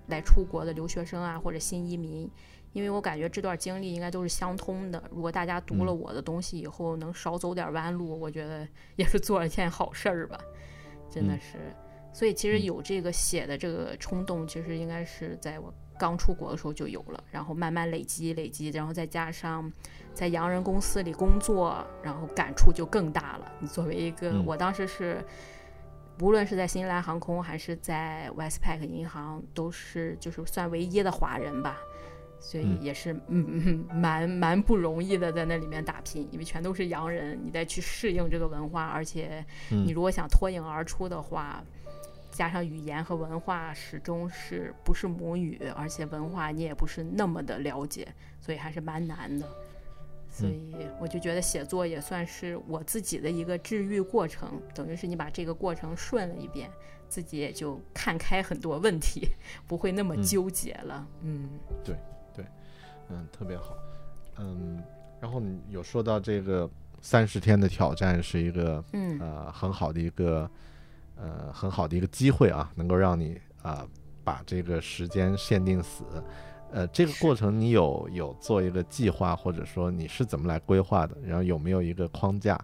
[0.06, 2.30] 来出国的留学生啊，或者新移民，
[2.72, 5.02] 因为我感觉这段经历应该都是相通的。
[5.11, 10.40] 如果大家读了我的东西以后能少走点弯路，我觉得也是做了一件好事儿吧，
[11.11, 11.58] 真的是。
[12.18, 19.70] 所以其实有这个写的这个冲动，其实应该是在我刚出国的时候就有了，然后慢慢累积累积，然后再加上。
[20.14, 23.52] 在洋人公司里工作，然后感触就更大了。
[23.61, 25.24] 你作为一个，我当时是，
[26.20, 31.78] 无论是在新西兰航空还是在 Westpac 银行，都是就是算唯一的华人吧，
[32.40, 33.46] 所以也是嗯
[33.88, 41.62] 嗯蛮蛮不容易的，在那里面打拼，因为全都是洋人，你再去适应这个文化，而且你如果想脱颖而出的话，
[42.38, 48.07] 加上语言和文化始终是不是母语，而且文化你也不是那么的了解，
[48.40, 49.44] 所以还是蛮难的。
[50.31, 56.70] 所以我就觉得写作也算是我自己的一个治愈过程，等于是你把这个过程顺了一遍，
[57.09, 59.27] 自己也就看开很多问题，
[59.66, 61.05] 不会那么纠结了。
[61.22, 61.51] 嗯，
[61.83, 61.96] 对
[62.33, 62.44] 对，
[63.09, 63.77] 嗯，特别好。
[64.37, 64.81] 嗯，
[65.18, 66.70] 然后你有说到这个
[67.01, 70.48] 三十天的挑战是一个嗯呃很好的一个
[71.20, 73.87] 呃很好的一个机会啊，能够让你啊
[74.24, 76.04] 把这个时间限定死。
[76.70, 81.16] 呃，这个过程你有有做一个计划，或者说你是怎么来规划的？
[81.24, 82.54] 然后有没有一个框架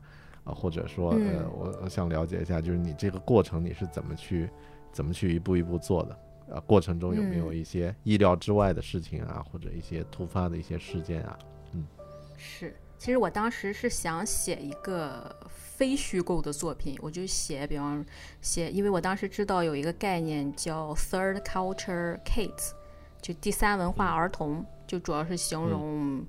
[0.44, 0.52] 啊？
[0.52, 4.50] 或者说，呃，我我想了解一下，就是你这个过程你是怎么去
[4.92, 6.18] 怎么去一步一步做的？
[6.50, 11.38] 呃，过程中有没有一些意料之外的事情啊，或者一些突发的一些事件啊？
[11.72, 11.82] 嗯，
[12.36, 15.34] 是，其实我当时是想写一个
[15.76, 18.04] 非虚构的作品，我就写，比方
[18.40, 22.72] 写，因为我当时知道有一个概念叫 Third Culture Kids。
[23.20, 26.22] 就第三文化儿童，就主要是形容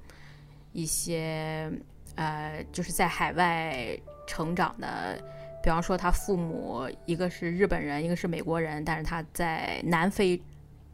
[0.72, 1.70] 一些
[2.16, 5.22] 呃，就是在海外成长的，
[5.62, 10.42] 比方说他父母一个是日本人，一个是美国人，但是他在南非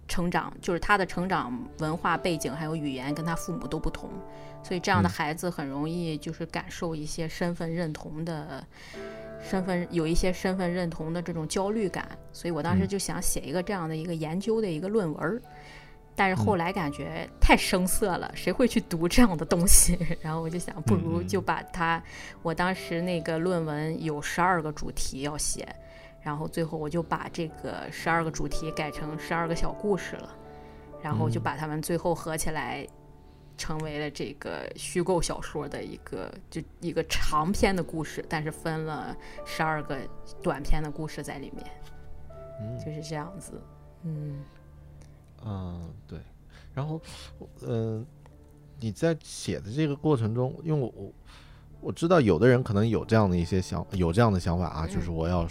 [0.08, 4.10] 成长，就是他的成长文化背景还有语言跟他父母都不同，
[4.64, 8.66] 所以这样的孩子很容易就是感受一些身份认同的
[9.42, 15.42] 身份，有一些身份认同的这种焦虑感，所以我当时就想写一个这样的一个研究的一个论文。
[16.14, 19.98] 但是后来感觉太生涩了，谁会去读这样的东西？
[20.22, 22.04] 然后我就想，不如就把它，
[22.44, 25.66] 我当时那个论文有十二个主题要写，
[26.22, 30.30] 然后最后我就把这个十二个主题改成十二个小故事了，
[31.02, 32.86] 然后就把它们最后合起来，
[33.62, 40.00] 成为了这个虚构小说的一个就一个长篇的故事，但是分了十二个
[40.42, 41.64] 短篇的故事在里面，
[42.60, 42.80] 嗯。
[42.84, 43.62] 就是这样子，
[44.04, 44.40] 嗯。
[45.46, 46.18] 嗯，对，
[46.74, 47.00] 然后，
[47.62, 48.04] 嗯，
[48.80, 51.14] 你在写的这个过程中，因为我我
[51.82, 55.48] 我知道有的人可能有这样的一些想有这样的想法啊，就是我要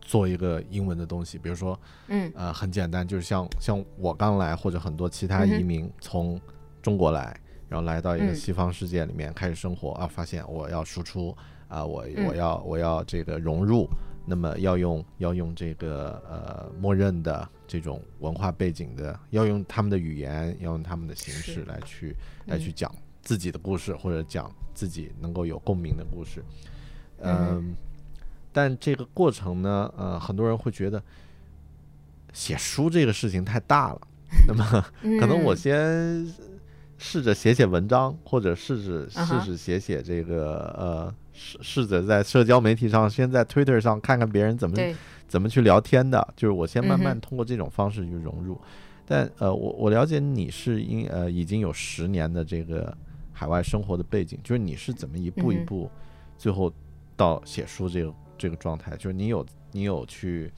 [0.00, 6.40] 做一个英文的东西，比如说，嗯，呃，很简单，就是像像我刚来或者很多其他移民从
[6.80, 7.38] 中国来，
[7.68, 11.36] 然后来到一个西方世界里面开始生活啊，发现我要输出
[11.68, 13.88] 啊，我我要我要这个融入。
[14.30, 26.44] 那么要用要用这个呃默认的这种文化背景的，要用他们的语言，要用他们的形式来去来去讲自己的故事，或者讲自己能够有共鸣的故事。
[27.22, 27.74] 嗯，
[28.52, 31.02] 但这个过程呢，呃，很多人会觉得
[32.34, 34.00] 写书这个事情太大了。
[34.46, 34.84] 那么
[35.18, 36.22] 可能我先
[36.98, 41.14] 试着写写文章，或者试试试试写写这个呃。
[41.40, 44.76] 试试着在社交媒体上，先在 Twitter 上看看别人怎么
[45.28, 48.60] 怎么去聊天的，就是我先慢慢通过这种方式去融入。
[49.06, 52.92] 但呃，我我了解你是因呃已经有十年的这个
[53.32, 55.88] 海外生活的背景，就是你是怎么一步一步
[56.36, 56.72] 最后
[57.16, 58.96] 到写书这个这个状态？
[58.96, 60.52] 就是你有你有去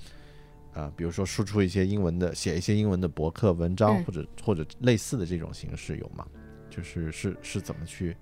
[0.73, 6.27] 啊，比如说输出一些英文的，写一些英文的博客文章，或者或者类似的这种形式有吗？
[6.69, 8.17] 就是是是怎么去？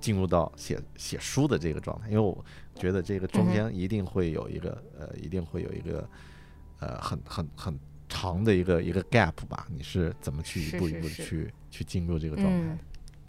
[0.00, 2.44] 进入到写写书的这个状态，因为我
[2.76, 6.08] 觉得这个中间一定会有一个呃，一定会有一个
[6.78, 7.76] 呃很很很
[8.08, 9.66] 长的一个一个 gap 吧？
[9.74, 12.78] 你是怎么去一步一步的去去进入这个状态嗯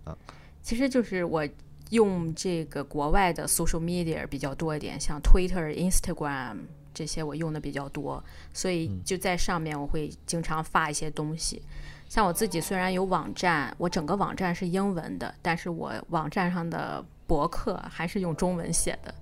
[0.03, 0.17] 啊？，
[0.61, 1.43] 其实就是我
[1.89, 6.57] 用这个国外的 social media 比较多一点，像 Twitter、Instagram
[6.93, 8.23] 这些我用的比较多，
[8.53, 11.61] 所以嗯就在上面我会经常发一些东西。
[12.07, 19.13] 像我自己虽然有网站，我整个网站是英文的，但是我网站上的博客还是用中文写的，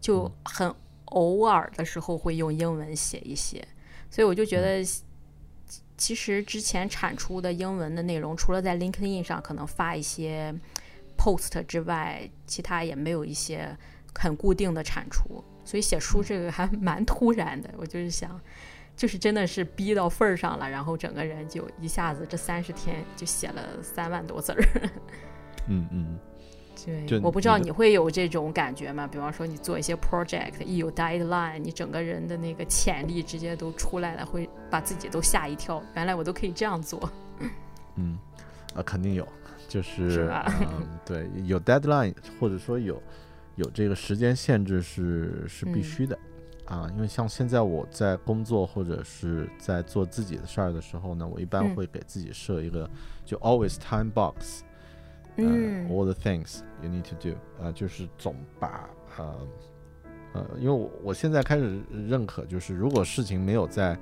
[0.00, 0.74] 就很
[1.06, 3.66] 偶尔的时候会用英文写一些，
[4.10, 4.84] 所以我就觉得。
[5.98, 10.54] 其实之前产出的英文的内容，除了在 LinkedIn 上可能发一些
[11.16, 13.74] post 之外，其他也没有一些
[14.14, 15.42] 很固定的产出。
[15.66, 18.40] 所以写书这个还 蛮突然的，我就是想，
[18.96, 24.64] 就是真的是逼到份儿上了，然后整个人就一下子这三十天就写了三万多字儿。
[25.68, 26.18] 嗯嗯，
[27.08, 29.06] 对，我不知道你会有这种感觉吗？
[29.06, 35.82] 比方说你做一些 project，一有 deadline，你整个人的那个潜力直接都出来了，会把自己都吓一跳。
[35.96, 37.10] 原来我都可以这样做。
[37.96, 38.16] 嗯，
[38.74, 39.26] 啊，肯定有，
[39.66, 43.02] 就是是吧嗯，对，有 deadline 或者说有
[43.56, 45.82] 有这个时间限制是是必嗯。
[45.82, 46.18] 须的、
[46.66, 51.74] 啊，因为像现在我在工作或者是在做自己的事儿的时候呢，我一般嗯。
[51.74, 52.88] 会给自己设一个
[53.24, 54.62] 就 always time box，
[55.36, 55.88] 呃、嗯。
[55.88, 59.48] all the things you need to do，啊，就是总把呃
[60.34, 63.98] 呃，因为我我现在开始认可，就是如果事情没有在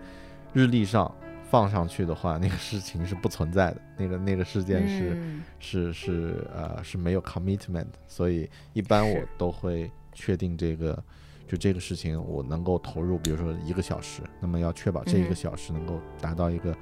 [0.53, 1.13] 日历上
[1.51, 5.43] 放上去的话，那个事情是不存在的，那个那个事件是、嗯。
[5.59, 11.03] 是是呃是没有 commitment，所以一般我都会确定这个。
[11.47, 15.35] 就这个事情，我能够投入，比如说一个小时，那么要确保这一个嗯。
[15.35, 16.75] 小时能够达到一个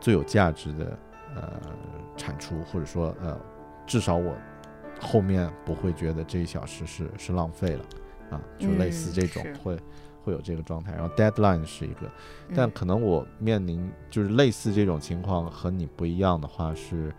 [0.00, 0.96] 最有价值的
[1.34, 1.60] 呃
[2.16, 3.38] 产出，或者说呃
[3.84, 4.36] 至少我
[5.00, 7.84] 后面不会觉得这一小时是是浪费了。
[8.30, 9.54] 啊，就类似嗯这种是。
[9.54, 9.76] 会、
[10.24, 10.92] 会有这个状态。
[10.92, 12.10] 然后 deadline 是一个，
[12.56, 17.12] 但嗯可能我面临就是类似这种情况和你不一样的话是，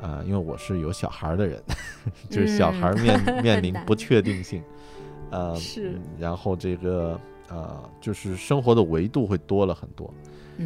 [0.00, 1.62] 呃，因为我是有小孩儿的人，
[2.28, 4.62] 就是小孩儿面、 嗯面临不确定性，
[5.30, 7.18] 呃，是嗯然后这个
[7.48, 10.12] 呃，就是生活的维度会多了很多。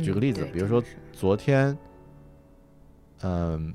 [0.03, 1.77] 举个嗯例子对比如说昨天，
[3.23, 3.73] 嗯、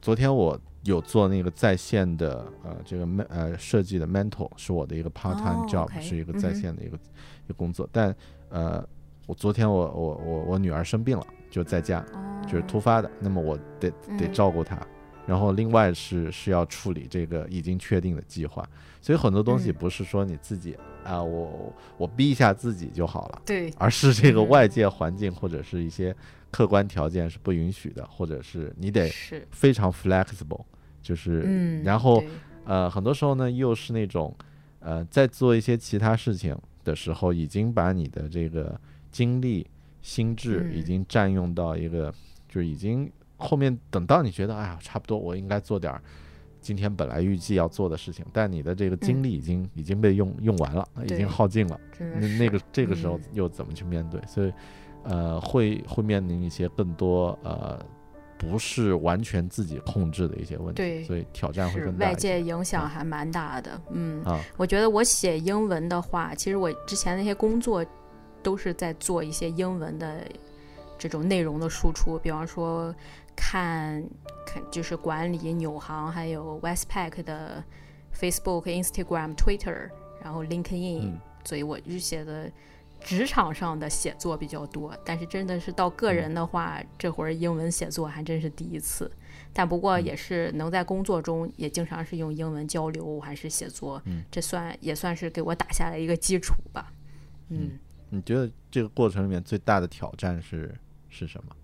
[0.00, 6.96] 昨天我有做那个在线的呃这个呃设计的 mentor 是我的一个 part time 哦 job，、是一个在线的一个、
[7.44, 8.14] 一个工作，但
[8.48, 8.86] 呃
[9.26, 12.04] 我昨天我我我我女儿生病了，就在家，
[12.44, 14.84] 就是突哦发的，那么我得得嗯照顾她，
[15.26, 18.68] 然后另外是是要处理这个已经确定的计划，
[19.00, 19.74] 所以很多东西嗯。
[19.74, 23.42] 不是说你自己啊、我我逼一下自己就好了。
[23.44, 24.48] 对而是这个嗯。
[24.48, 26.14] 外界环境或者是一些
[26.50, 29.46] 客观条件是不允许的，或者是你得是。
[29.50, 30.64] 非常 flexible，
[31.02, 32.22] 就是，嗯，然后
[32.64, 34.34] 呃，很多时候呢又是那种
[34.80, 38.80] 呃，在做一些其他事情的时候，已经把你的这个
[39.10, 39.66] 精力、
[40.00, 42.12] 心智已嗯经占用到一个，
[42.48, 46.00] 就是已经后面等到你觉得哎呀，差不多我应该做点儿。
[46.60, 51.80] 今天本来预计要做的事情，但你的这个精嗯力已经、已经被用用完了，已经耗尽了。
[51.98, 54.20] 那那个这个时候嗯又怎么去面对？
[54.28, 54.52] 所以，
[55.02, 57.84] 呃，会会面临一些更多呃
[58.42, 62.06] 不是完全自己控制的一些问题，对所以挑战会是更大。
[62.08, 67.86] 外界影响啊还蛮大的，嗯，啊，我觉得我写英文的话，其实我之前那些工作
[68.42, 70.26] 都是在做一些英文的
[70.98, 72.94] 这种内容的输出，比方说
[73.36, 74.02] 看
[74.44, 77.62] 看就是管理纽航还有 Westpac 的
[78.14, 79.88] Facebook、Instagram、Twitter，
[80.22, 82.48] 然后 LinkedIn，、嗯所以我就写的
[83.04, 89.10] 职场上的写作比较多，但是真的是到个人的话，这会儿英文写作还真是第一次。
[89.52, 96.92] 但不过嗯也是能在工作中也经常是用英文交流还是写作，嗯这算也算是给我打下了一个基础吧。
[97.48, 97.78] 嗯，
[98.08, 100.74] 你觉得这个过程里面最大的挑战是
[101.08, 101.54] 是什么？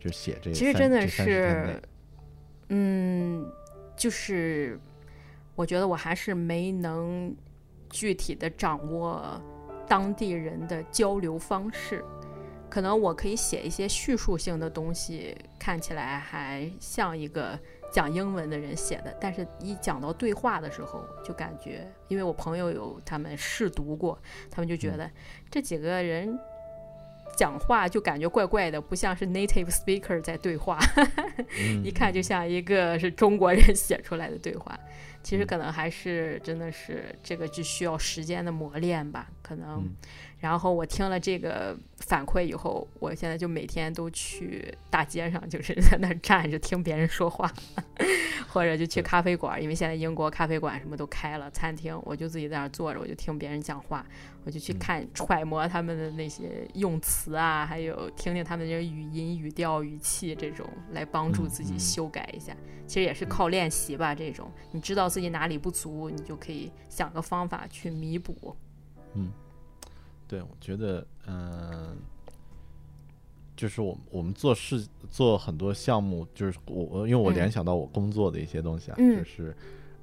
[0.00, 1.82] 就写这其实真的三这30天内是，
[2.68, 3.52] 嗯，
[3.96, 4.80] 就是
[5.54, 7.34] 我觉得我还是没能
[7.90, 9.42] 具体的掌握
[9.88, 12.04] 当地人的交流方式。
[12.70, 17.58] 可能我可以写一些叙述性的东西，看起来还像一个
[17.90, 24.18] 讲英文的人写的，但是一讲到对话的时候，就感觉，因为我朋友有他们试读过，
[24.50, 25.10] 他们就觉得
[25.50, 26.38] 这几个人
[27.38, 30.78] 讲话就感觉怪怪的，不像是 native speaker 在对话，
[31.58, 34.78] 嗯 一看就像一个是中国人写出来的对话。
[35.22, 35.46] 其实嗯。
[35.46, 39.94] 可能还是真的是这个就需要时间的磨练吧，可能嗯。
[40.40, 47.52] 然后我听了这个反馈以后，我现在就每天都去大街上，就是在那儿站着听别人说话，
[48.46, 54.06] 或者就去咖啡馆，因为现在英国咖啡馆什么都开了，餐厅我就自己在那儿坐着，我就听别人讲话，
[54.48, 62.56] 我就去看揣摩他们的那些用词啊，还有听听他们这语音、语调、语气这种，来帮助自己修改一下。
[62.86, 68.56] 其实也是靠练习吧，这种你知道自己哪里不足，你就可以想个方法去弥补。
[69.12, 69.30] 嗯。
[70.26, 71.94] 对，我觉得，嗯，
[73.54, 79.54] 就是我我们做事做很多项目，就是我我因为我联想到我工作的一些东西啊，就是，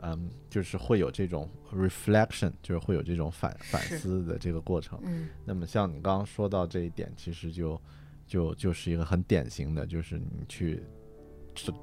[0.06, 5.00] 嗯，就是会有这种 reflection，就是会有这种反反思的这个过程。
[5.04, 7.82] 嗯，那么像你刚刚说到这一点，其实就
[8.28, 10.84] 就就是一个很典型的，就是你去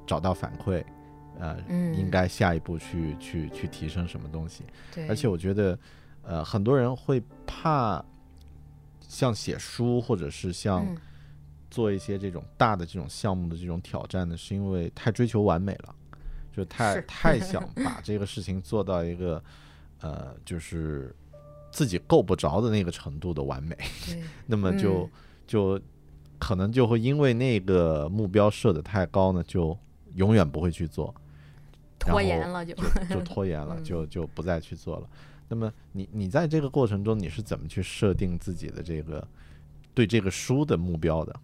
[0.06, 0.84] 找到反馈，
[1.38, 1.58] 呃，
[1.96, 4.64] 应该下一步去去去提升什么东西。
[4.94, 5.78] 对，而且我觉得，
[6.22, 8.04] 呃，很多人会怕。
[9.08, 10.86] 像写书，或者是像
[11.70, 15.94] 做一些这种大的这种项目的这种挑战呢，是因为太追求完美了，
[16.52, 19.42] 就太太想把这个事情做到一个
[20.00, 21.14] 呃，就是
[21.70, 23.76] 自己够不着的那个程度的完美。
[24.46, 25.08] 那么就
[25.46, 25.80] 就
[26.38, 29.76] 可能就会因为那个目标设的太高呢，就
[30.14, 31.14] 永远不会去做，
[31.98, 32.74] 拖延了就
[33.08, 35.08] 就拖延了， 就就不再去做了。
[35.48, 39.26] 那么你你在这个过程中你是怎么去设定自己的这个
[39.94, 41.34] 对这个书的目标的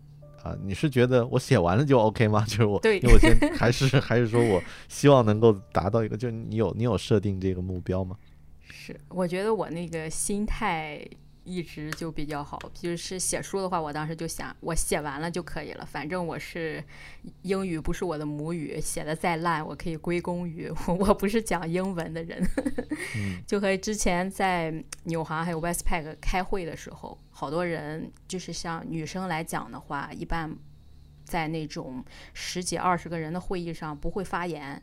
[0.43, 0.57] 啊？
[0.63, 2.45] 你是觉得我写完了就 OK 吗？
[2.49, 8.17] 就是我，因为我先还是还是说我希望能够达到一个，就你有你有设定这个目标吗？
[8.71, 11.01] 是，我觉得我那个心态。
[11.49, 15.87] 一直就比较好，就是写书的话，我当时就想，我写完了就可以了。
[15.87, 16.85] 反正我是
[17.41, 22.47] 英语不是我的母语，写的再烂，我可以归功于我，我不是讲英文的人。
[23.49, 30.55] 就和之前在纽航还有 Westpac 开会的时候，好多人就是像女生来讲的话，一般
[31.25, 34.83] 在那种十几二十个人的会议上不会发言，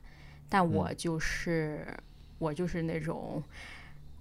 [0.49, 1.85] 但我就是
[2.39, 3.43] 我就是那种。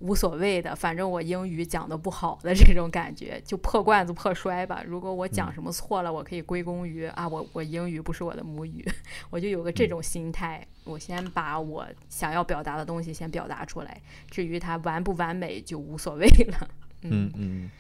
[0.04, 4.84] 无所谓的，反正我英语讲的不好的这种感觉，就破罐子破摔吧。
[4.86, 8.86] 如果我讲什么错了，我可以归功于啊，我我英语不是我的母语，
[9.30, 10.66] 我就有个这种心态。
[10.84, 13.98] 我先把我想要表达的东西先表达出来，
[14.30, 16.68] 至于它完不完美就无所谓了。
[17.00, 17.70] 嗯嗯，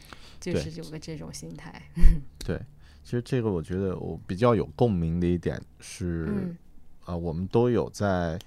[0.40, 1.82] 就是有个这种心态。
[2.42, 2.58] 对，
[3.04, 6.56] 其实这个我觉得我比较有共鸣的一点是，
[7.04, 8.38] 啊，我们都有在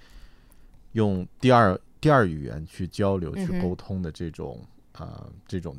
[0.94, 1.80] 用第二。
[2.00, 5.76] 第二语言去交流、去沟通的这种呃这种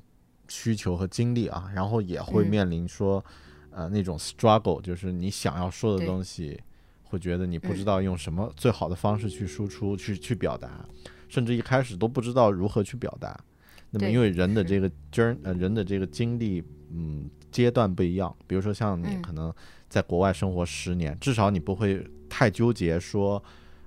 [0.48, 3.24] 需求和经历啊，然后也会面临说
[3.70, 6.60] 呃那种 struggle，就是你想要说的东西，
[7.04, 10.84] 会觉得你不知道用什么最好的方式去输出、去去表达，
[11.28, 13.38] 甚至一开始都不知道如何去表达。
[13.90, 19.54] 那么因为人的这个 jour 呃人的这个经历嗯阶段不一样，比如说像你可能
[19.88, 23.42] 在国外生活十年，至少你不会太纠结说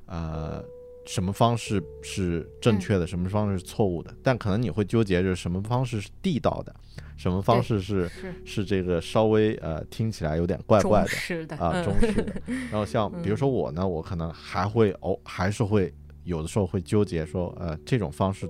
[0.06, 0.64] 呃。
[1.06, 4.16] 什么方式是正确的，什么方式是错误的？
[4.22, 6.76] 但可能你会纠结着什么方式是地道的，
[7.18, 8.10] 什么方式是
[8.46, 11.10] 是这个稍微呃听起来有点怪怪的
[11.58, 12.34] 啊，中式的。
[12.70, 15.94] 然后像 比如说我呢，我可能还会哦，还是会
[16.24, 18.48] 有的时候会纠结说，呃，这种方式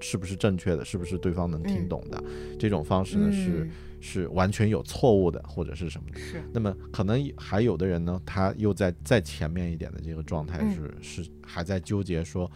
[0.00, 2.22] 是不是正确的，是不是对方能听懂的？
[2.58, 3.68] 这种方式呢是。
[4.06, 6.20] 是完全有错误的，或者是什么的。
[6.20, 6.42] 是。
[6.52, 12.50] 那么可能还有的人呢，他又在再前面一点的这个状态是是还在纠结，说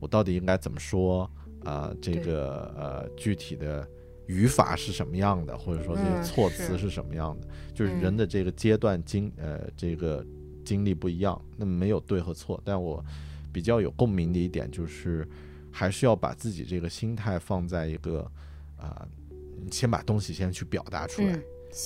[0.00, 1.30] 我到底应该怎么说？
[1.60, 3.86] 呃，这个呃具体的
[4.26, 7.48] 语法是什么样的，或者说这个措辞是什么样的？
[7.74, 10.24] 就是人的这个阶段经呃这个
[10.64, 12.58] 经历不一样，那么没有对和错。
[12.64, 13.04] 但我
[13.52, 15.28] 比较有共鸣的一点就是，
[15.70, 18.30] 还是要把自己这个心态放在一个
[18.78, 19.06] 啊。
[19.70, 21.38] 先把东西先去表达出来，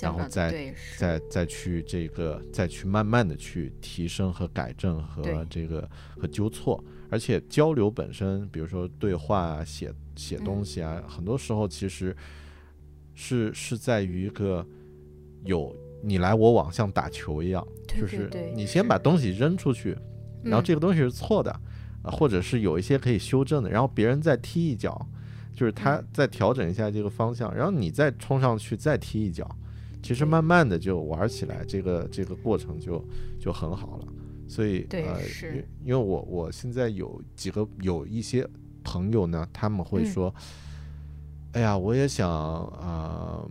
[0.03, 5.89] 然后再再再去这个再去慢慢的去提升和改正和这个
[6.19, 12.15] 和纠错，而且交流本身，比如说对话啊、写写东西啊，很多时候其实
[13.15, 14.67] 是是在于一个
[15.45, 19.97] 有你来我往，像打球一样，就是你先把东西扔出去，
[20.43, 21.51] 然后这个东西是错的
[22.03, 25.09] 啊，或者是有一些可以修正的，然后别人再踢一脚。
[25.59, 29.45] 就是他再调整一下这个方向，然后你再冲上去再踢一脚，
[30.01, 33.05] 其实慢慢的就玩起来，这个这个过程就
[33.41, 34.07] 就很好了。
[34.47, 35.21] 所以呃，
[35.85, 35.89] 因。
[35.91, 38.49] 为我我现在有几个有一些
[38.85, 40.33] 朋友呢，他们会说，
[41.55, 43.45] 哎呀，我也想啊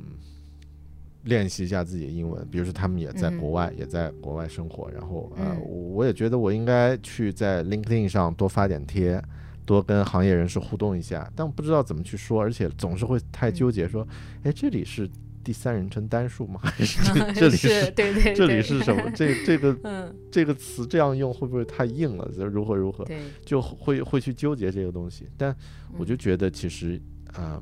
[1.25, 9.21] 练习一下自己的英文，比如说他们也在国外也在国外生活，然后呃，我也觉得我应该去在 LinkedIn 上多发点贴。
[9.67, 14.07] 多跟行业人士互动一下，但不知道怎么去说，而且总是会太纠结，说，
[14.43, 15.07] 哎，这里是
[15.43, 16.59] 第三人称单数吗？
[16.63, 16.99] 还是
[17.35, 17.91] 这里是？
[17.91, 19.11] 对对，这里是什么？
[19.13, 19.77] 这这个
[20.31, 22.27] 这个词这样用会不会太硬了？
[22.49, 23.05] 如何如何？
[23.45, 25.27] 就会会去纠结这个东西。
[25.37, 25.53] 但
[25.97, 26.99] 我就觉得其实
[27.33, 27.61] 啊，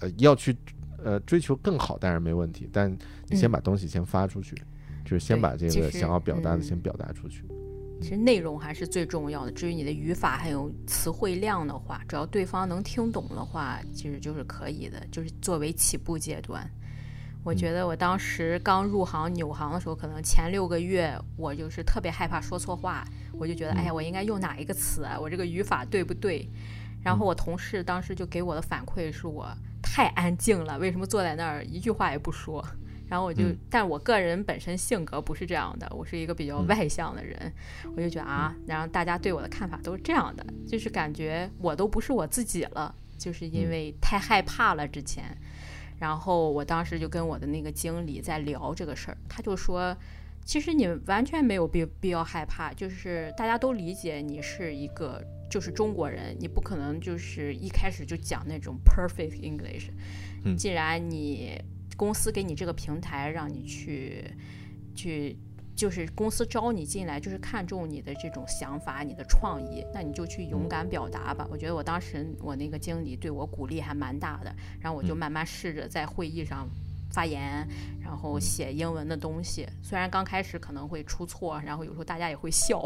[0.00, 0.56] 呃，要去
[1.04, 2.66] 呃追求更好，当然没问题。
[2.72, 2.90] 但
[3.28, 4.56] 你先把东西先发出去。
[5.02, 7.42] 就是先把这个想要表达的先表达出去。
[8.00, 9.52] 其实内容还是最重要的。
[9.52, 15.00] 至于你的语法还有词汇量的话，只要对方能听懂的话，其实就是可以的。
[15.10, 16.68] 就是作为起步阶段，
[17.44, 25.18] 我觉得我当时刚入行纽行的时候，可能前六个月我就是特别害怕说错话，我就觉得，哎呀，我应该用哪一个词啊？
[25.20, 26.48] 我这个语法对不对？
[27.02, 29.48] 然后我同事当时就给我的反馈是我
[29.82, 32.62] 太安静了，为什么坐在那儿一句话也不说？
[33.10, 37.52] 然后我就，但我个人本身性格不是这样的，我是一个比较外向的人，
[37.96, 45.36] 我就觉得啊，然后大家对我的看法都是这样的，就是感觉我都不是我自己了，就是因为太害怕了之前。
[45.98, 49.94] 然后我当时就跟我的那个经理在聊这个事儿，他就说，
[50.44, 59.90] 其实你完全没有必必要害怕，就是大家都理解你是一个就是中国人，你不可能就是一开始就讲那种 perfect English，
[60.56, 61.60] 既然你。
[62.00, 64.24] 公司给你这个平台，让你去，
[64.94, 65.36] 去，
[65.76, 71.46] 就是公司招你进来，就是看中你的这种想法、你的创意，那你就去勇敢表达吧。
[71.50, 76.66] 我觉得我当时我那个经理对我鼓励还蛮大的，然后我就慢慢试着在会议上
[77.12, 77.68] 发言，
[78.02, 79.68] 然后写英文的东西。
[79.82, 82.82] 虽然刚开始可能会出错，然后有时候大家也会笑，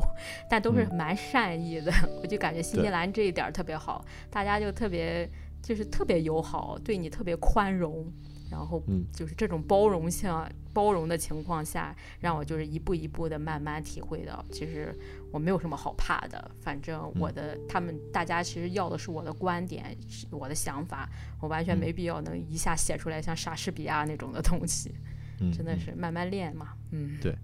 [0.50, 1.92] 但都是蛮善意的。
[2.20, 5.30] 我就感觉新西兰这一点特别好，大家就特别
[5.62, 8.12] 就是特别友好，对你特别宽容。
[8.51, 10.30] 然后，嗯，就是这种包容性、
[10.72, 14.95] 包容的情况下，让我就是一步一步的慢慢体会到，其实
[15.32, 16.51] 我没有什么好怕的。
[16.61, 19.97] 反正我的他们大家其实要的是我的观点、
[20.30, 21.09] 我的想法，
[21.40, 24.95] 我完全没必要能一下写出来像莎士比亚那种的东西。
[25.40, 26.74] 嗯， 真的是慢慢练嘛。
[26.90, 27.34] 嗯，对。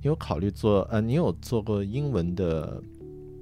[0.00, 2.82] 你有考虑做呃，你有做过英文的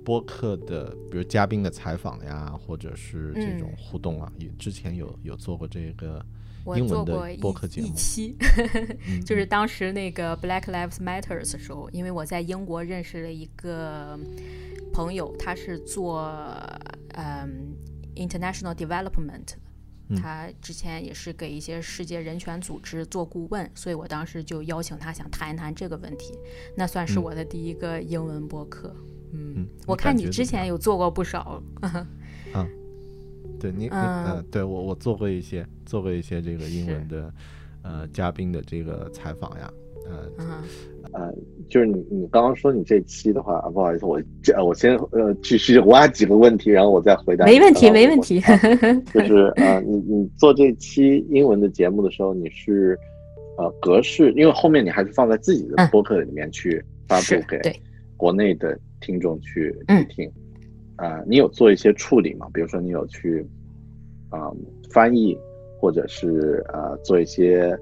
[0.05, 4.33] 播客的，比如嘉宾的采访呀，或者是这种互动啊？
[4.39, 6.25] 也之前有有做过这个。
[6.65, 7.41] 我做过一
[7.77, 8.37] 一期，
[9.25, 14.19] 就是当时那个 Black Lives Matters 的时候，因为我在英国认识了一个
[14.93, 16.31] 朋友，他是做
[17.15, 17.75] 嗯
[18.15, 19.55] International Development，
[20.21, 26.35] 他之前也是给一些世界人权组织做顾问，所以我当时就邀请他想谈一谈这个问题，
[26.77, 28.95] 那算是我的第一个英文播客。
[29.33, 31.63] 嗯，我看你之前有做过不少。
[31.83, 32.07] 嗯。
[33.61, 37.33] 对你，呃，对我我做过一些，做过一些这个英文的，
[37.83, 39.71] 呃，嘉宾的这个采访呀，
[40.07, 40.65] 呃，
[41.13, 41.35] 呃，
[41.69, 47.45] 就是你你刚刚说你这期的话，不好意思，我这我先呃继续挖几个问题，然后我再回答。
[47.45, 48.41] 没问题，没问题。
[49.13, 52.99] 就是呃，你你做这期英文的节目的时候，你是
[53.59, 57.61] 呃格式，因为后面你还是放在自己的播客里面去发布给
[58.17, 60.33] 国内的听众去去听。
[61.01, 62.47] 啊，你有做一些处理吗？
[62.53, 63.47] 比如说，你有去
[64.29, 64.51] 啊
[64.91, 65.35] 翻译，
[65.81, 67.75] 或者是呃做一些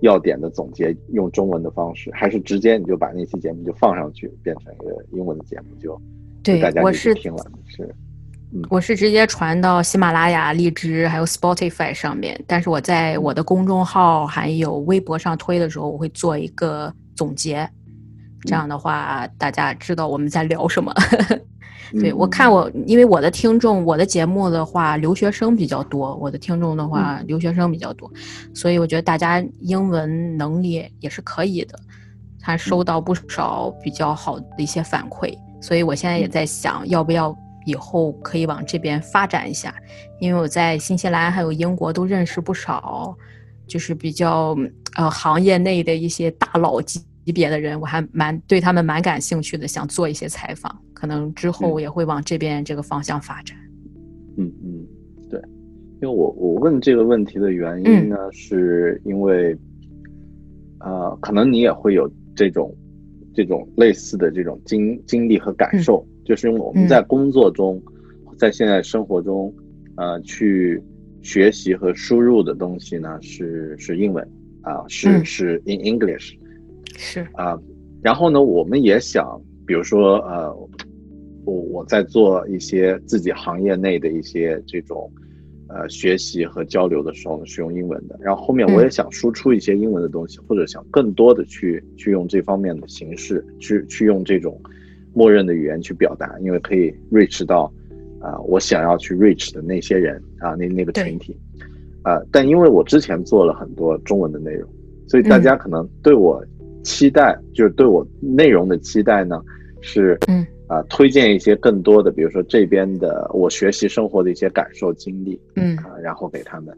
[0.00, 6.00] 要点的总结，用中文的方式，还是直接你就把那期节目就放上去，变成一个英文的节目，就
[6.42, 7.94] 对大家是听了是，
[8.70, 17.68] 我是直接传到喜马拉雅、荔枝还有 Spotify 上面，但是我在我的公众号还有微博上推的时候，我会做一个总结，
[18.46, 20.90] 这样的话大家知道我们在聊什么。
[22.00, 26.16] 对，我看我，因为我的听众，我的节目的话，留学生比较多。
[26.16, 28.10] 我的听众的话，留学生比较多，
[28.54, 31.78] 所以我觉得大家英文能力也是可以的。
[32.40, 37.36] 他收到不少比较好的一些反馈，所以我现在也在想，要不要
[37.66, 39.74] 以后可以往这边发展一下。
[40.18, 43.16] 因为我在新西兰还有英国都认识不少，
[43.66, 44.56] 就是比较
[44.96, 47.00] 呃行业内的一些大佬级。
[47.24, 53.56] 级别的人，我还蛮对他们蛮感兴趣的，想做一些采访，可能之后也会往这边这个方向发展。
[54.36, 54.86] 嗯嗯，
[55.30, 55.40] 对，
[56.00, 59.56] 因为我我问这个问题的原因呢，是因为，
[60.80, 62.74] 呃，可能你也会有这种
[63.34, 67.80] 这种类似的这种经经历和感受，就是因为我们在工作中，
[68.38, 69.54] 在现在生活中，
[69.96, 70.82] 呃，去
[71.22, 74.26] 学习和输入的东西呢，是是英文
[74.62, 76.36] 啊，是是 in English。
[76.96, 77.26] 是。
[77.34, 77.58] 啊，
[78.02, 80.54] 然后呢，我们也想，比如说，呃，
[81.44, 85.10] 我我在做一些自己行业内的一些这种，
[85.68, 88.18] 呃，学习和交流的时候呢，是用英文的。
[88.20, 94.60] 然后后面我也想输出一些英文的东西，或者想更多的去去用这方面的形式，去去用这种
[95.14, 97.72] 默认的语言去表达，因为可以 reach 到，
[98.20, 101.36] 啊，我想要去 reach 的那些人啊，那那个群体，
[102.02, 104.68] 啊，但因为我之前做了很多中文的内容，
[105.08, 106.44] 所以大家可能对我
[106.82, 109.42] 期待，就是对我内容的期待呢，
[109.80, 110.46] 是嗯。
[110.68, 115.76] 啊，推荐一些更多的，比如说这边的我学习生活的一些感受经历，嗯。
[115.78, 116.76] 啊，然后给他们，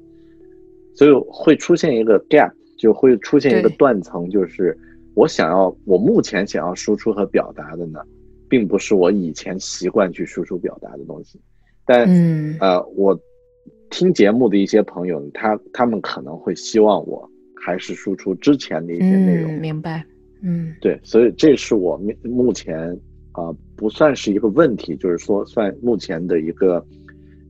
[0.95, 4.77] 所以会出现一个 gap，就会出现一个断层，就是
[5.15, 8.01] 我想要，我目前想要输出和表达的呢。
[8.47, 11.41] 并不是我以前习惯去输出表达的东西，
[11.85, 12.07] 但
[12.61, 13.19] 呃，我
[13.91, 17.29] 听节目的一些朋友，他他们可能会希望我
[17.65, 19.55] 还是输出之前的一些内容。
[19.59, 20.05] 明白，
[20.43, 22.77] 嗯，对，所以这是我目目前
[23.33, 26.85] 啊不算是一个问题，就是说算目前的一个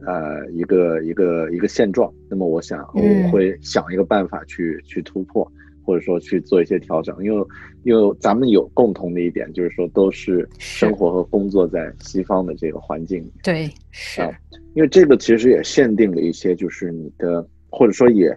[0.07, 2.13] 呃一个一个一个现状。
[2.31, 5.51] 那么我想我会想一个办法去去突破。
[5.87, 7.47] 或者说去做一些调整，因为
[7.83, 13.31] 因为咱们有共同的一点，就是说都是生活和工作在西方的这个环境里。
[13.43, 14.23] 对，是。
[14.75, 18.35] 因为这个其实也限定了一些，就是你的，或者说也，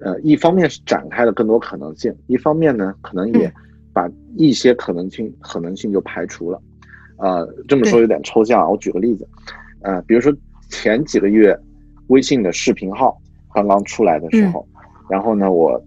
[0.00, 3.52] 呃，一方面是展开了更多可能性，一方面呢，可能也
[3.92, 6.60] 把一些可能性可能性就排除了。
[7.16, 9.26] 呃，这么说有点抽象啊，我举个例子，
[9.82, 10.34] 呃，比如说
[10.68, 11.58] 前几个月
[12.08, 13.16] 微信的视频号
[13.54, 14.66] 刚刚出来的时候，
[15.08, 15.82] 然后呢，我。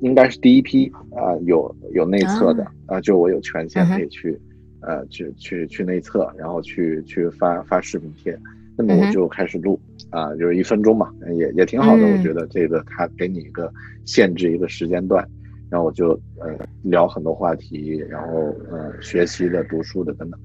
[0.00, 4.40] 应该是第一批啊，有有内测的啊，就我有权限可以去，
[4.80, 8.38] 呃，去去去内测，然后去去发发视频贴，
[8.76, 9.76] 那么我就开始录
[10.10, 13.72] 啊，就是一分钟嘛，也也挺好的，我觉得这个他给你一个
[14.04, 15.26] 限制一个时间段，
[15.70, 20.40] 然后我就呃聊很多话题，然后呃学习的、读书的等等，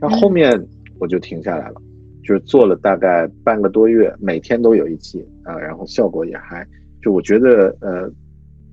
[0.00, 0.60] 那后面
[0.98, 1.80] 我就停下来了，
[2.22, 6.66] 就是做了大概半个多月，每天都有一期啊，然后效果也还，
[7.02, 8.10] 就我觉得呃。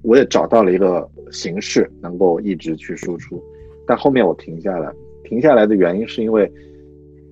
[0.04, 3.40] 我也找到了一个形式，能够一直去输出，
[3.86, 4.92] 但后面我停下来，
[5.24, 6.52] 停下来的原因是因为，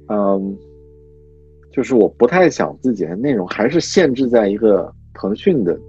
[0.08, 0.56] 嗯，
[1.72, 5.80] 就是我不太想自己的内容还是限制在一个腾讯的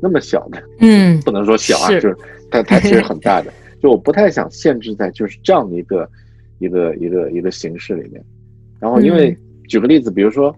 [0.00, 2.16] 那么小的，嗯， 不能说小啊，就是
[2.50, 6.08] 它它其实很大的，就我不太想限制在就是这样的一个
[6.58, 8.22] 一个一个一个形式里面，
[8.80, 9.36] 然后因为
[9.68, 10.54] 举个例子，比如说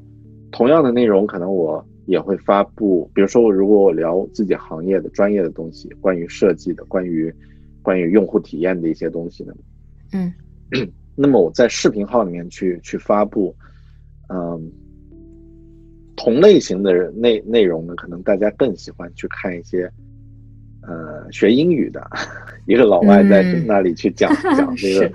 [0.51, 1.85] 同样的内容，可能我。
[2.07, 7.33] 也会发布，比如说我，如果我聊自己行业的专业的东西，关于设计的，关于
[7.83, 9.55] 关于用户体验的一些东西呢，
[10.13, 10.33] 嗯，
[11.15, 13.55] 那么我在视频号里面去去发布，
[14.33, 14.71] 嗯，
[16.17, 19.91] 同类型的内内容呢，可能大家更喜欢去看一些，
[20.83, 22.01] 呃，学英语的。
[22.67, 25.11] 一个老外在那里去讲 讲这个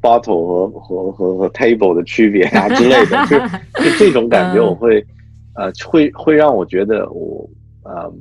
[0.00, 5.04] bottle 和和和和 table 的区别啊之类的， 就就这种感觉，我会。
[5.54, 7.46] 呃，会会让我觉得我，
[7.84, 8.14] 嗯，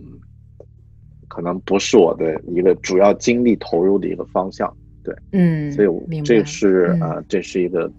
[1.28, 7.90] 可能不是我的一个主要精力投入的一个方向，对，嗯，所以这是呃，这是一个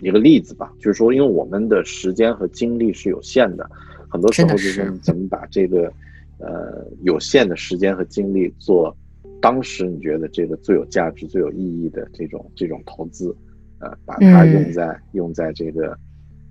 [0.00, 3.68] 一个例子吧，就是说，因为我们的时间和精力是有限的，
[4.08, 5.92] 很多时候就是怎么把这个
[6.38, 8.96] 呃有限的时间和精力做
[9.40, 13.34] 当时你觉得这个最有价值、最有意义的这种这种投资，
[13.80, 15.96] 呃，把它用在用在这个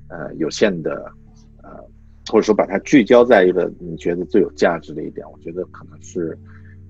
[0.09, 1.11] 呃有限的
[1.61, 1.69] 呃。
[2.27, 6.35] 或者说把它聚焦在一个你觉得最有价值的一点，我觉得可能是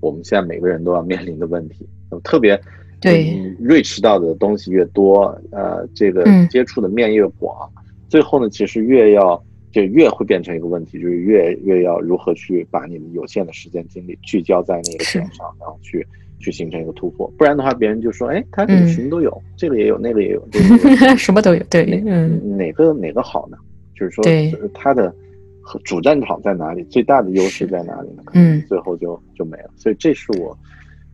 [0.00, 1.86] 我们现在每个人都要面临的问题。
[2.24, 2.58] 特别
[3.00, 7.70] 对，reach 到的东西越多，呃，这个接触的面越广，
[8.08, 16.06] 最后呢，其实越要就越会变成一个问题，就是越越要如何去把你们有限的时间精力聚焦在那个点上，然后去
[16.38, 17.30] 去形成一个突破。
[17.36, 20.48] 不然的话，别人就说，哎，他这个什么都有，这个也有，那个也有，
[21.16, 23.56] 什么都有，对，嗯，哪个哪个好呢？
[23.94, 24.24] 就是说，
[24.74, 25.14] 他的。
[25.82, 26.84] 主战场在哪里？
[26.84, 28.22] 最大的优势在哪里呢？
[28.34, 29.70] 嗯，最后就就没了。
[29.74, 30.56] 所以这是我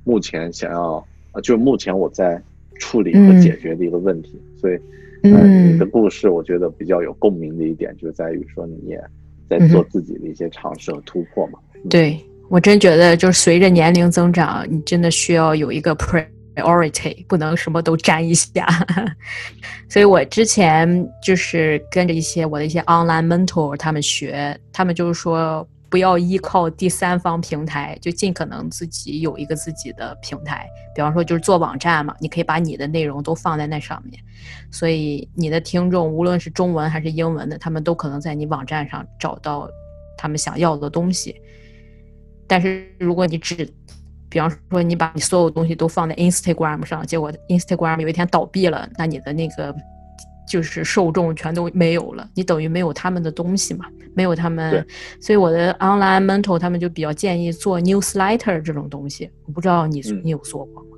[0.05, 1.03] 目前想要，
[1.33, 2.41] 呃，就是目前我在
[2.79, 4.41] 处理和解决的一个问题。
[4.61, 4.79] 所以，
[5.23, 9.01] 嗯，你的故事我觉得比较有共鸣的一点，就在于说你也
[9.49, 11.59] 在做自己的一些尝试和突破嘛。
[11.91, 12.19] 对
[12.49, 16.25] 我真觉得，就是随着年龄增长，你真的需要有一个 pre。
[16.55, 18.67] priority 不能什么都沾一下，
[19.89, 30.67] 所以我之前就是跟着一些我的一些 online mentor 他们学，他们就是说不要依靠第三方平台，就尽可能自己有一个自己的平台。
[30.95, 34.19] 比方说就是做网站嘛，你可以把你的内容都放在那上面，
[34.71, 39.69] 所以你的听众无论是中文还是英文的，他们都可能在你网站上找到
[40.17, 41.37] 他们想要的东西。
[42.47, 43.69] 但是如果你只
[44.31, 49.77] 比方说，你把你所有东西都放在 Instagram 上，结果 Instagram 有一天倒闭了，那你的那个
[50.49, 54.85] 就是受众全都没有了，你等于没有他们的东西嘛，没有他们。
[55.21, 60.89] 所以我的 Online Mentor 他们就比较建议做 Newsletter 这种东西，我不知道你你有做过吗？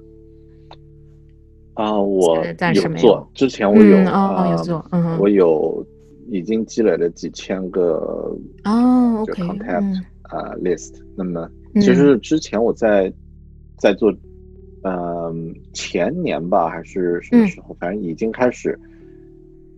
[1.75, 5.85] 啊，我暂时没有做，之前我有啊，有做，嗯，我有
[6.31, 8.35] 已经积累了几千个
[8.65, 10.95] 哦就 contact 啊 list。
[11.17, 13.13] 那么其实之前我在
[13.79, 14.13] 在做，
[14.85, 18.79] 嗯，前年吧还是什么时候，反正已经开始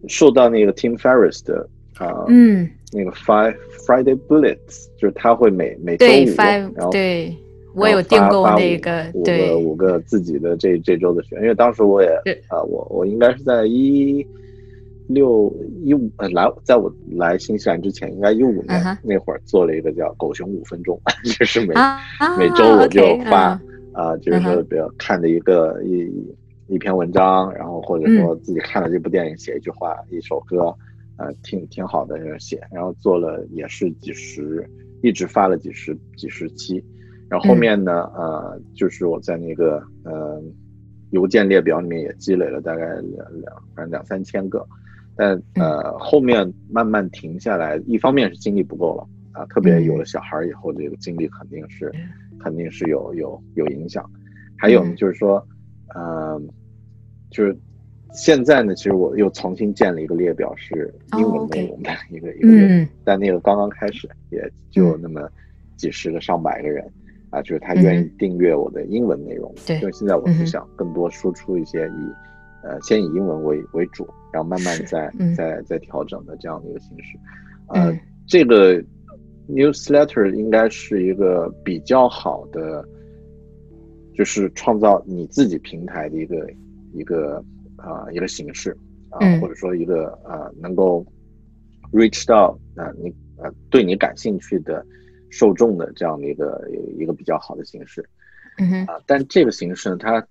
[0.08, 6.34] 受到那个 Tim Ferriss 的啊，嗯，那个 Five Friday Bullets，就是他会每每周五，
[6.74, 7.36] 然后对。
[7.74, 12.08] 我有订购那个，对五个自己的这这周的学，因为当时我也
[12.48, 14.26] 啊，我我应该是在一
[15.08, 15.54] 六
[15.84, 20.98] 一五呃来，在我来新西兰之前，应该一五年那会儿做了一个叫“狗熊五分钟”，
[21.38, 21.74] 就是每
[22.38, 23.60] 每周我就发
[23.92, 26.10] 啊，就是说比较看的一个一
[26.68, 30.74] 一篇文章，然后或者说自己看了这部电影，写一句话、一首歌，
[31.16, 34.68] 呃，挺挺好的写，然后做了也是几十，
[35.02, 36.84] 一直发了几十几十期。
[37.28, 40.42] 然后后面呢，呃，就是我在那个呃
[41.10, 44.66] 邮件列表里面也积累了大概两两反正两三千个，
[45.16, 51.92] 但呃后面慢慢停下来，一方面是精力不够了啊，特别有了小孩以后，这个精力肯定是
[52.38, 54.08] 肯定是有有有影响。
[54.58, 55.44] 还有呢就是说，
[55.94, 56.40] 呃，
[57.30, 57.56] 就是
[58.12, 65.28] 现在呢，其实我又重新建了一个列表，是英文内容的一个一个列表，但那个刚刚开始，也就那么
[65.76, 66.84] 几十个上百个人。
[67.28, 72.12] 啊，就是他愿意订阅我的英文内容，对，因为现在我是想更多输出一些以，
[72.62, 77.18] 呃，先以英文为为主，然后慢慢再再再调整的这样的一个形式。
[77.66, 77.92] 呃，
[78.28, 78.80] 这个
[79.48, 82.86] newsletter 应该是一个比较好的，
[84.16, 86.50] 就是创造你自己平台的一个
[86.92, 87.44] 一个
[87.76, 88.76] 啊一个形式
[89.10, 91.04] 啊，或者说一个啊能够
[91.92, 93.10] reach 到啊你
[93.40, 94.84] 啊对你感兴趣的。
[95.28, 98.08] 受众的这样的一个一个比较好的形式，
[98.58, 100.24] 嗯哼啊，但这个形式呢，它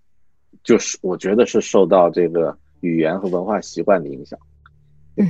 [0.64, 4.40] 就是我觉得是受到这个语言和文化习惯的影响。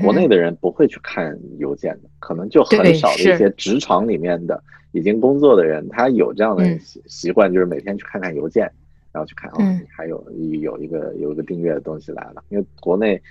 [0.02, 4.62] 国内的人不会去看邮件的，可能就很少的一些职场里面的
[4.92, 8.64] 已经工作的人，他有这样的习习惯，就是每天去看看邮件，
[9.12, 10.26] 然后去看哦，还有
[10.62, 13.22] 有一个有一个订阅的东西来了，因为国内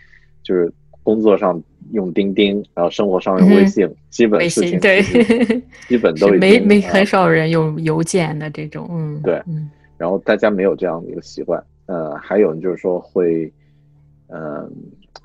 [0.43, 0.73] 就是。
[1.05, 5.03] 工作上用钉钉，然后生活上用微信，基本事情对，
[5.87, 9.39] 基本都没没很少人用邮件的这种，嗯，对，
[9.99, 13.53] 然后大家没有这样的一个习惯，呃，还有就是说会，
[14.29, 14.73] 嗯，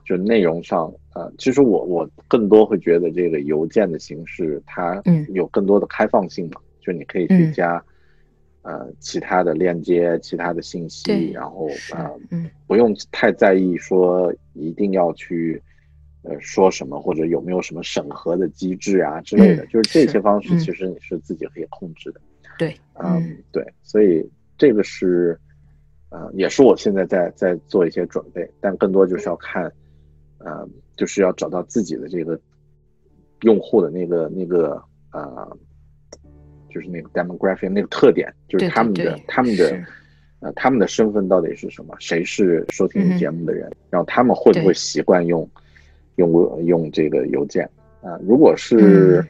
[0.09, 4.99] 就内容上，呃，其实我我更多会觉得这个邮件的形式它
[5.35, 7.83] 有更多的开放性嘛，就你可以去加。
[8.61, 12.11] 呃，其他的链接，其他的信息，然后啊，
[12.67, 15.59] 不用太在意说一定要去
[16.23, 22.19] 呃说什么或者有没有什么审核的机制啊之类的，就是这些方式其实你是自己可以控制的。
[22.59, 25.39] 对，嗯，对，所以这个是
[26.09, 29.71] 呃，也是我现在在在做一些准备，但更多就是要看，
[30.39, 32.39] 呃，就是要找到自己的这个
[33.41, 34.81] 用户的那个那个
[35.11, 35.57] 呃。
[36.71, 39.83] 就是那个 demographic 那个特点，就是他们的他们的
[40.39, 41.95] 呃他们的身份到底是什么？
[41.97, 43.67] 谁是收听节目的人？
[43.89, 45.49] 然后他们会不会习惯用
[46.17, 47.67] 用用这个邮件
[48.03, 48.19] 啊？
[48.21, 49.25] 如果是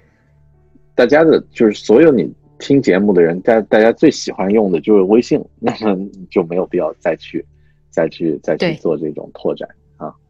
[0.95, 2.29] 大家的，就是所有你
[2.59, 7.45] 听节目的人，大大家最喜欢用的就是微信，那么就没有必要再去
[7.89, 9.78] 再去再去做这种拓展啊。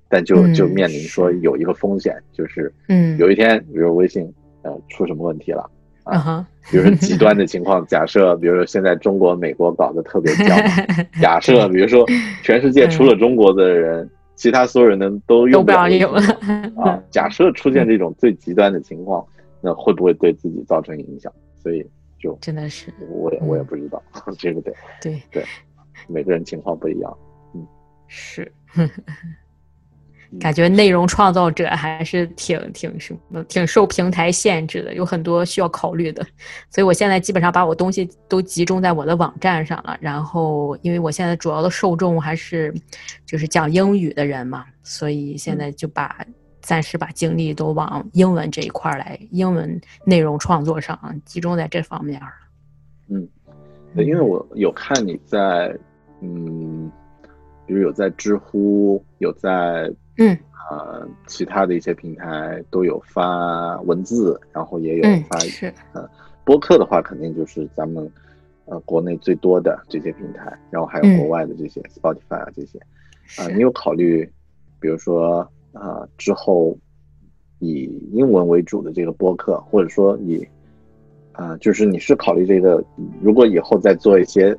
[0.09, 4.23] 但就就面临说有一个风险，就是嗯，有一天比如微信
[4.63, 5.69] 呃出什么问题了。
[6.05, 10.57] 啊哈，比如说极端的 情况，假设比如说现在中国、美国搞得特别僵，
[11.21, 12.03] 假设比如说
[12.41, 16.11] 全世界除了中国的人，其他所有人呢都用不了用
[16.81, 16.99] 啊。
[17.11, 19.23] 假设出现这种最极端的情况，
[19.61, 21.31] 那会不会对自己造成影响？
[21.61, 21.85] 所以
[22.19, 24.01] 就真的是，我也我也不知道，
[24.39, 25.43] 这个得对对，
[26.07, 27.17] 每个人情况不一样，
[27.53, 27.67] 嗯，
[28.07, 28.51] 是。
[30.37, 36.21] 感觉内容创造者还是挺挺什么，挺受平台限制的，有很多需要考虑的。
[36.69, 39.97] 所以我现在基本上把我东西都集中在我的网站上了。
[39.99, 42.71] 然后，因为我现在主要的受众还是
[43.25, 46.23] 就是讲英语的人嘛，所以现在就把
[46.61, 52.27] 暂时把精力都往英文这一块来，英文内容创作上集中在这方面了。
[53.07, 53.27] 嗯，
[53.95, 55.75] 因为我有看你在，
[56.21, 56.91] 嗯，
[57.65, 59.91] 比如有在知乎，有在。
[60.19, 60.37] 嗯，
[60.69, 66.07] 呃，其他的一些平台都有发文字，然后也有发是，呃，
[66.43, 68.07] 播客的话，肯定就是咱们
[68.65, 72.77] 呃国内最多的这些平台，然后还有国外的这些 Spotify 啊这些，
[73.37, 74.29] 啊，你有考虑，
[74.79, 75.39] 比如说
[75.73, 76.77] 啊之后
[77.59, 80.45] 以英文为主的这个播客，或者说以
[81.31, 82.83] 啊，就是你是考虑这个，
[83.21, 84.55] 如果以后再做一些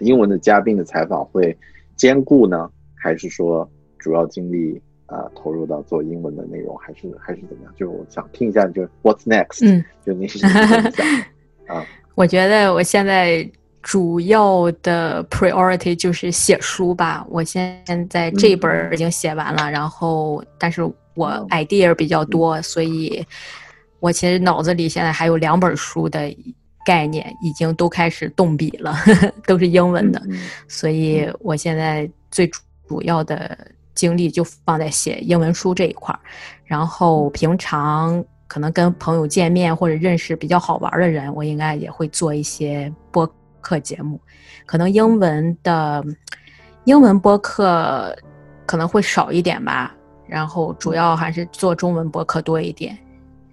[0.00, 1.56] 英文的嘉宾的采访，会
[1.96, 4.80] 兼顾呢，还是说主要精力？
[5.08, 7.74] 呃投入到做英文的内容，还是还是怎么样？
[7.76, 9.66] 就我想听一下，就 What's next？
[9.66, 11.04] 嗯，就你是怎么想
[11.76, 11.84] 啊？
[12.14, 13.48] 我觉得我现在
[13.82, 17.26] 主要的 priority 就是写书吧。
[17.28, 20.82] 我现在这一本已经写完了，然后但是
[21.14, 23.24] 我 idea 比较多，所以
[24.00, 26.34] 我其实脑子里现在还有两本书的。
[26.86, 28.94] 概念已经都开始动笔了，
[29.46, 30.22] 都是英文的，
[30.68, 32.50] 所以我现在最
[32.88, 33.58] 主要的
[33.98, 36.20] 精力就放在写英文书这一块儿。
[36.64, 43.28] 然后平常可能跟朋友见面或者认识比较好玩的人，我应该也会做一些播
[43.60, 44.20] 客节目。
[44.64, 46.04] 可能英文的
[46.84, 48.16] 英文播客
[48.64, 49.92] 可能会少一点吧，
[50.28, 52.96] 然后主要还是做中文播客多一点。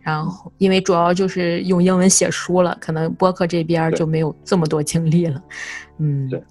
[0.01, 5.41] 然后，因为主要就是用英文写书了，可能播客这边就没有这么多精力了。
[5.97, 6.43] 嗯，对。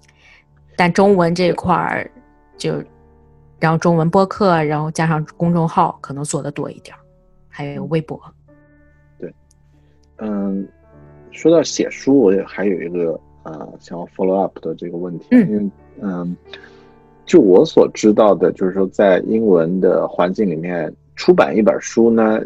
[0.75, 2.11] 但中文这块儿，
[2.57, 2.83] 就
[3.59, 6.95] 然后中文播客，然后加上公众号，可能做的多一点，
[7.47, 8.19] 还有微博。
[9.19, 9.33] 对，
[10.17, 10.67] 嗯，
[11.31, 15.69] 说到写书，我也还有一个呃想要 follow up 的这个问题，因为
[16.01, 16.35] 嗯，
[17.25, 22.39] 就我所知道的，就是说在英文的环境里面出版一本书呢。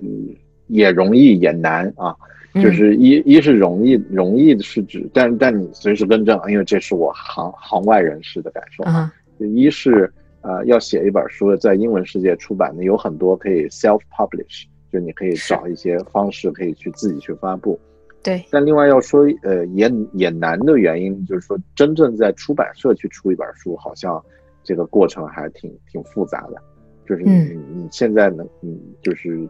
[0.72, 2.16] 也容易也难啊，
[2.53, 9.12] 就是一一是容易容易是指，但但你随时更正，因为这是我行行外人士的感受啊。
[9.39, 17.79] 一是呃要写一本书在英文世界出版的有很多可以 self publish，就你可以找一些方式可以去自己去发布。
[18.21, 18.43] 对。
[18.49, 24.23] 但另外要说呃也也难的原因就是说真正在出版社去出一本书，好像
[24.63, 26.61] 这个过程还挺挺复杂的，
[27.07, 27.33] 就是你
[27.73, 29.47] 你现在能嗯就是。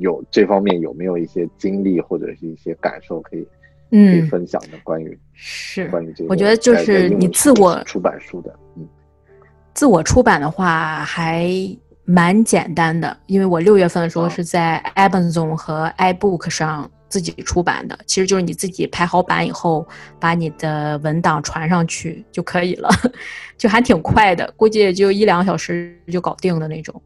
[0.00, 3.46] 有这方面有没有一些经历或者是一些感受可以
[3.90, 4.78] 可以分享的？
[4.82, 8.84] 关于是关于这个，我觉得就是你自我出版书的，嗯，
[9.74, 11.48] 自我出版的话还
[12.04, 19.86] 蛮简单的，因为我六月份的时候是在 Amazon 和 iBook 上自己出版的，其实就是你自己排好版以后，
[20.18, 22.88] 把你的文档传上去就可以了，
[23.56, 27.00] 就还挺快的，估计也就一两个小时就搞定的那种。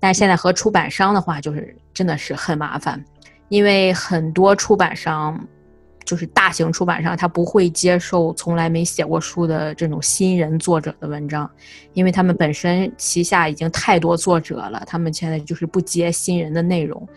[0.00, 3.02] 但现在和出版商的话，就是真的是很麻烦，
[3.48, 5.38] 因为很多出版商，
[6.04, 11.50] 就是大型出版商，他不会接受从来没写过书的这种新人作者的文章，
[11.92, 17.08] 因为他们本身旗下已经太多作者了，他们现在就是不接新人的内容，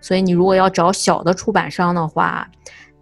[0.00, 2.48] 所以你如果要找小的出版商的话，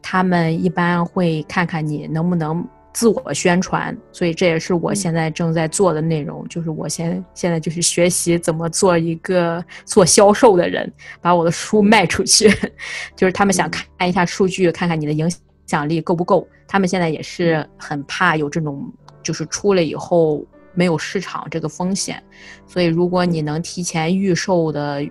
[0.01, 2.67] 他们一般会看看你能不能。
[2.95, 6.47] 自我宣传，所以这也是我现在正在做的内容。
[6.49, 10.91] 就是我现现在就是学习怎么做一个做销售的人，
[11.21, 12.49] 把我的书卖出去。
[13.17, 15.29] 就是他们想看一下数据，看看你的影
[15.67, 16.47] 响力够不够。
[16.69, 18.89] 他们现在也是很怕有这种，
[19.25, 22.23] 就是出了以后没有市场这个风险。
[22.65, 25.05] 所以如果你能提前预售的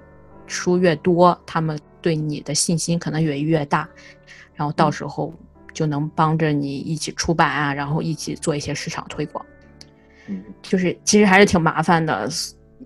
[0.48, 3.88] 书越多，他们对你的信心可能也越大。
[4.56, 5.34] 然后到时候。
[5.74, 9.46] 就能帮着你一起出版啊，然后一起做一些市场推广。
[10.28, 12.30] 嗯，就是其实还是挺麻烦的。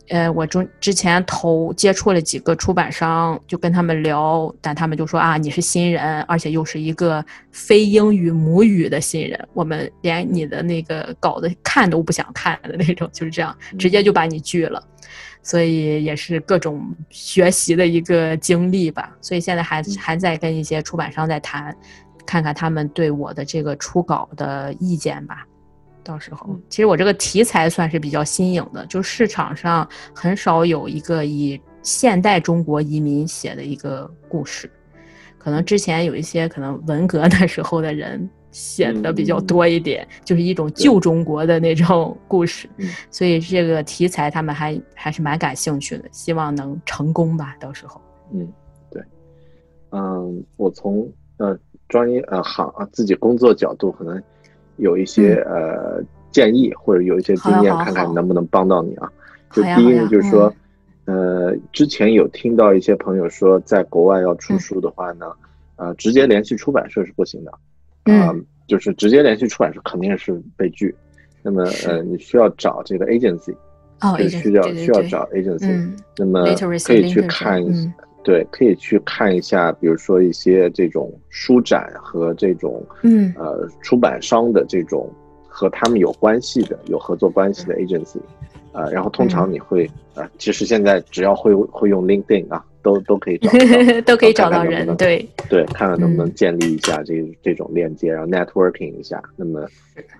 [0.10, 14.82] 呃，我中之前投接触了几个出版商，就跟他们聊，但他们就说啊，你是新人，而且又是一个非英语母语的新人，我们连你的那个稿子看都不想看的那种，就是这样，直接就把你拒了。
[15.42, 19.12] 所以也是各种学习的一个经历吧。
[19.20, 21.76] 所以现在还还在跟一些出版商在谈。
[22.28, 25.48] 看看他们对我的这个初稿的意见吧，
[26.04, 34.70] 到时候其实我这个题材算是比较新颖的，就市场上很少有一个以现代中国移民写的一个故事，
[35.38, 42.70] 可能之前有一些可能文革那时候的人写的比较多一点，就是一种旧中国的那种故事，
[43.10, 48.02] 所以这个题材他们还还是蛮感兴趣的，希望能成功吧，到时候。
[48.34, 48.48] 嗯，
[48.92, 49.02] 对，
[49.92, 51.58] 嗯，我从呃。
[51.88, 54.22] 专业呃行啊，自己工作角度可能
[54.76, 59.12] 有一些呃建议，或者有一些经验，看看能不能帮到你啊。
[59.54, 60.54] 就第一呢，就是说，
[61.06, 65.32] 呃，之前有听到一些朋友说，在国外要出书的话呢，
[65.78, 67.52] 呃，直接联系出版社是不行的，
[68.14, 68.36] 啊，
[68.68, 70.94] 就是直接联系出版社肯定是被拒。
[71.42, 73.56] 那么呃，你需要找这个 agency，
[74.02, 76.44] 哦，需要需要找 agency，那么
[76.86, 77.64] 可以去看。
[78.28, 85.10] 对，可以去看一下，比如说一些这种书展和这种，嗯，呃，出版商的这种
[85.48, 88.20] 和他们有关系的、有合作关系的 agency，
[88.74, 93.50] 呃，然后通常你会，呃，其实现在只要会会用 LinkedIn 啊，都都可以找，
[94.06, 99.24] 都可以找到 人，对对，看看能不能建立一下这这种链接，然后 networking 一下。
[99.38, 99.66] 那么，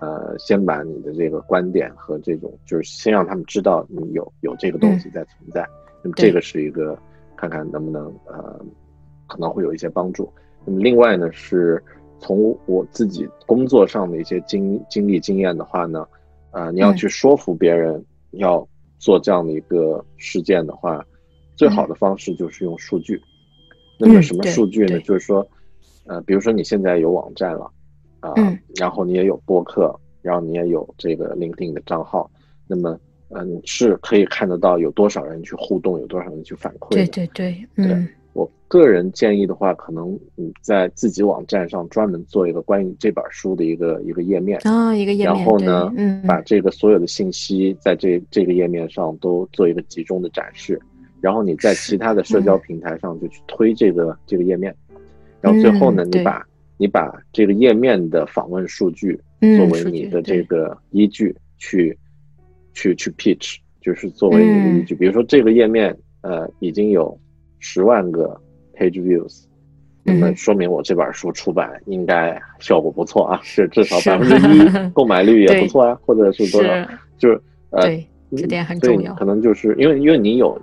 [0.00, 5.68] 呃，先把你的这个观点和这种，就是先让他们知道你有有这个东西在存在。
[6.02, 6.98] 那么这个是一个，
[7.38, 8.60] 看看能不能呃，
[9.28, 10.30] 可能会有一些帮助。
[10.64, 11.82] 那么另外呢，是
[12.18, 16.06] 从我自己工作上的一些经经历经验的话呢，
[16.50, 18.66] 啊，你要去说服别人要
[18.98, 21.04] 做这样的一个事件的话。
[21.56, 23.20] 最好的方式就是用数据。
[23.98, 25.00] 那么什么数据呢？
[25.00, 25.44] 就是说，
[26.06, 27.68] 呃，比如说你现在有网站了，
[28.20, 28.32] 啊，
[28.76, 32.30] 然后你也有播客，然后你也有这个 LinkedIn 的账号，
[32.68, 32.96] 那么，
[33.30, 36.94] 嗯，是可以看得到有多少人去互动，有多少人去反馈。
[36.94, 38.08] 对对对，嗯。
[38.34, 45.34] 我个人建议的话，可能你在自己网站上专门做一个关于这本书的一个一个页面啊，一个页面。
[45.34, 50.80] 然后呢，嗯，把这个所有的信息在这这个页面上都做一个集中的展示。
[51.20, 54.72] 然后你在其他的社交平台上就去推这个这个页面，
[55.40, 61.98] 然后最后呢，你把你把这个页面的访问数据作为你的这个依据去
[62.78, 64.94] 去去 pitch，就是作为你的依据。
[64.94, 67.18] 比如说这个页面呃已经有
[67.58, 68.40] 十万个
[68.74, 69.44] page views，
[70.04, 76.68] 那么说明我这本书出版应该效果不错啊，是至少百分之一 购买率也不错啊，或者是多少？
[77.18, 77.82] 就是呃，
[78.36, 79.12] 这点很重要。
[79.14, 80.60] 可能就是因为因为你有。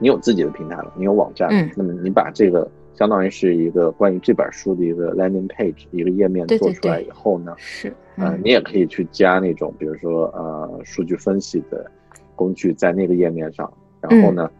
[0.00, 2.68] 你有自己的平台了，你有网站，嗯，那么你把这个
[2.98, 11.90] 相当于是一个关于这本书的一个 landing page 一个页面做出来以后呢，是，呃，你也可以去加那种，比如说呃数据分析的
[12.34, 14.50] 工具在那个页面上，然后呢，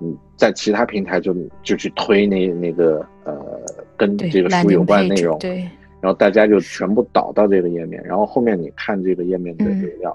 [0.00, 3.60] 嗯，在其他平台就就去推那那个呃
[3.96, 5.58] 跟这个书有关的内容，对，
[6.00, 10.14] 然后大家就全部导到这个页面，然后后面你看这个页面的流量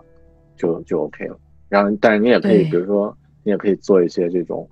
[0.56, 1.38] 就就 OK 了，
[1.70, 3.16] 然后但是你也可以比如说。
[3.43, 4.68] 你也可以做一些这种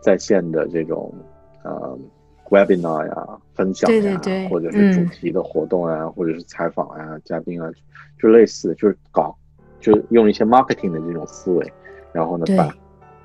[0.00, 1.12] 在线的这种
[1.62, 1.98] 呃
[2.50, 4.20] webinar 呀、分享呀，
[4.50, 7.70] 或者是主题的活动啊，或者是采访啊、嘉宾啊，
[8.20, 9.36] 就类似，就是搞，
[9.80, 11.72] 就用一些 marketing 的这种思维，
[12.12, 12.74] 然后呢把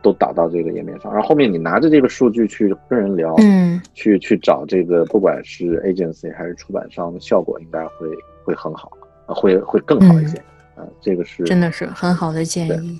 [0.01, 8.07] 都导到这个页面上，然后后面你拿着这个数据去跟人聊，嗯，去去找这个不管是 agency 还是出版商的效果应该会
[8.43, 8.91] 会很好，
[9.25, 10.37] 会会更好一些，
[10.75, 12.99] 啊，这个是真的是很好的建议。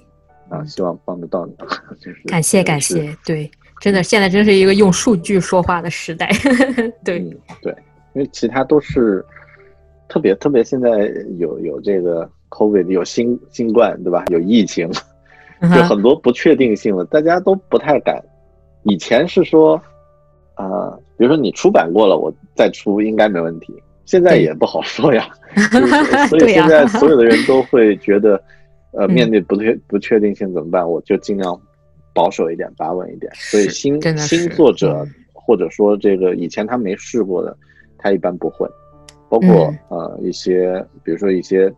[0.50, 1.54] 啊，希望帮得到你，
[2.02, 3.50] 就是感谢感谢，对，
[3.80, 6.30] 真的现在真是一个用数据说话的时代，
[7.04, 7.20] 对
[7.62, 7.74] 对，
[8.14, 9.26] 因为其他都是
[10.08, 14.26] 特别特别，现在有有这个 COVID，有新新冠，对吧？
[14.30, 14.90] 有疫情，
[15.62, 18.22] 有很多不确定性了，大家都不太敢。
[18.84, 19.82] 以前是说，
[20.56, 23.74] 啊，比如说你出版过了，我再出应该没问题，
[24.06, 25.30] 现在也不好说呀
[26.30, 28.42] 所以现在所有的人都会觉得。
[28.92, 30.90] 呃，面对不确不确定性怎么办？
[30.90, 31.62] 我就尽量
[32.14, 33.32] 保守一点，把稳一点。
[33.36, 37.56] 所以新新作者或者说这个以前他没试过的，
[37.98, 38.68] 他一般不会。
[39.30, 41.72] 包括呃一些，比如说一些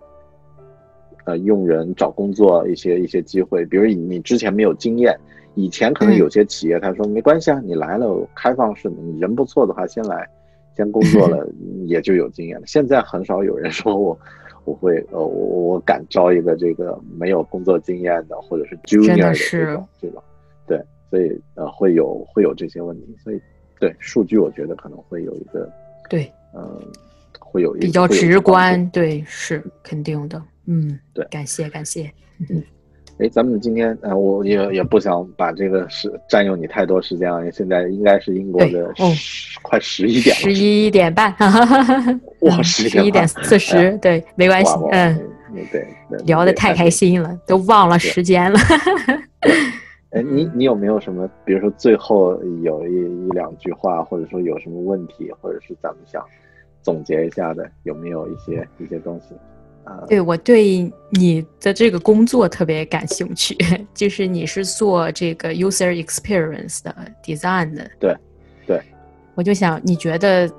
[1.26, 5.18] 呃用人找工作一些一些机会，比如你之前没有经验，
[5.56, 10.28] 以前可能有些企业他说没关系啊，你来了开放式的，你人不错的话先来，
[10.76, 11.46] 先工作了
[11.88, 12.64] 也就有经验了。
[12.66, 14.18] 现在很少有人说我。
[14.66, 20.24] 我会呃，我我敢招一个这个没有工作经验的，或者是 junior 的这种这种，
[20.68, 23.42] 对，所以呃会有会有这些问题，所以
[23.80, 25.72] 对数据我觉得可能会有一个
[26.10, 26.80] 对，嗯，
[27.40, 32.12] 会有一比较直观，对，是肯定的，嗯，对，感谢感谢，
[32.50, 32.64] 嗯。
[33.22, 37.52] 哎，咱们今天呃，我也也不想把这个时占用你太多时间了。
[37.52, 38.92] 现在应该是英国的
[39.62, 41.32] 快十一点了，十一点半，
[42.40, 45.16] 哇，十一点四十，对，没关系，嗯，
[45.72, 45.88] 对，
[46.26, 48.60] 聊得太开心了，都忘了时间了。
[50.10, 56.26] 哎，你你有没有什么，比如说最后有一一两句话，或者说有什么问题，或者是咱们想
[56.82, 59.36] 总结一下的，有没有一些一些东西？
[60.08, 63.58] 对我对你的这个工作特别感兴趣，
[63.94, 67.90] 就是你是做这个 user experience 的 design 的。
[68.00, 68.16] 对，
[68.66, 68.82] 对，
[69.36, 70.52] 我就想你觉得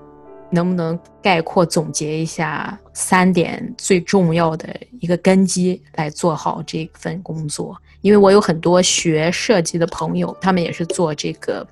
[0.50, 4.68] 能不能概括总结一下三点最重要的
[5.00, 7.76] 一个根基来做好这份工作？
[8.00, 11.66] 因为我有很多学设计的朋友，他们也是做这个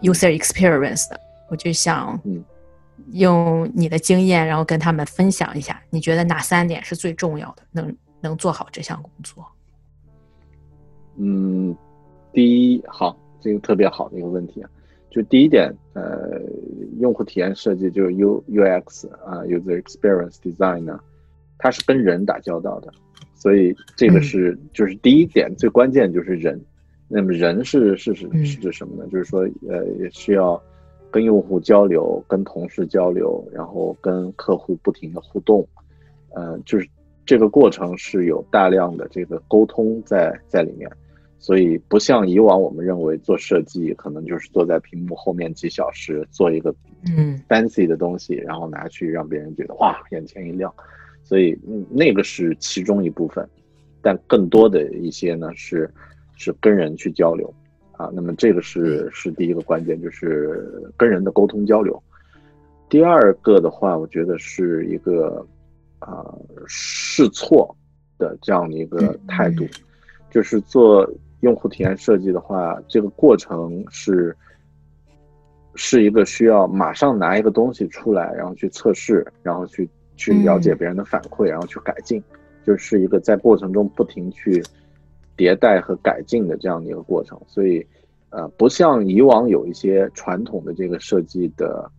[0.00, 2.42] user experience 的，我就想，嗯。
[3.12, 9.46] 用你的经验，然后跟他们分享一下，你觉得哪三点是最重要的，能能做好这项工作？
[11.16, 11.76] 嗯，
[12.32, 14.70] 第一，好，这个特别好的一个问题啊，
[15.10, 16.40] 就第一点，呃，
[17.00, 20.98] 用户体验设计就是 U U X 啊，User Experience Design 呢，
[21.58, 22.90] 它是跟人打交道的，
[23.34, 26.58] 所以这个是就是第一点最关键就是人，
[27.08, 29.06] 那么人是是是是指什么呢？
[29.10, 30.60] 就是说，呃，也需要
[31.12, 35.64] 跟用户交流，跟同事交流，然后跟客户不停的互动，
[36.34, 36.88] 呃，就是
[37.26, 40.90] 这个过程是有大量的这个沟通在在里面。
[41.38, 46.72] 所以不像以往我们认为做设计可能就是坐在屏幕后面几小时做一个
[47.16, 50.72] 嗯 fancy 的东西，然后拿去让别人觉得哇眼前一亮。
[51.24, 51.58] 所以
[51.90, 53.48] 那个是其中一部分，
[54.00, 55.90] 但更多的一些呢是
[56.36, 57.52] 是跟人去交流
[58.02, 58.10] 啊。
[58.12, 62.02] 那么这个是是第一个关键，就是跟人的沟通交流。
[62.88, 65.46] 第二个的话，我觉得是一个
[65.98, 66.34] 啊
[66.66, 67.74] 试错
[68.18, 69.66] 的这样的一个态度，
[70.30, 71.08] 就是做。
[71.42, 74.32] 用户体验设计的话，这个过程是
[75.74, 82.22] 是一个需要马上拿一个东西出来，然后去测试，然后去去了解别人的反馈，然后去改进，
[82.64, 84.62] 就是一个在过程中不停去
[85.42, 87.40] 迭代和改进的这样的一个过程。
[87.46, 87.84] 所以，
[88.30, 91.90] 呃，不像以往有一些传统的这个设计的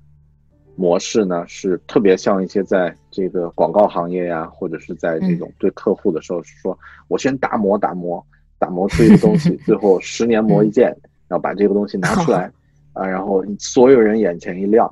[0.76, 8.26] 模式呢，是特别像一些在这个广告行业呀，或者是在这种对客户的时候，是说我先打磨打磨。
[8.60, 10.86] 打磨出一个东西， 最后十年磨一剑，
[11.28, 12.50] 然后把这个东西拿出来，
[12.94, 14.90] 啊，然后所有人眼前一亮，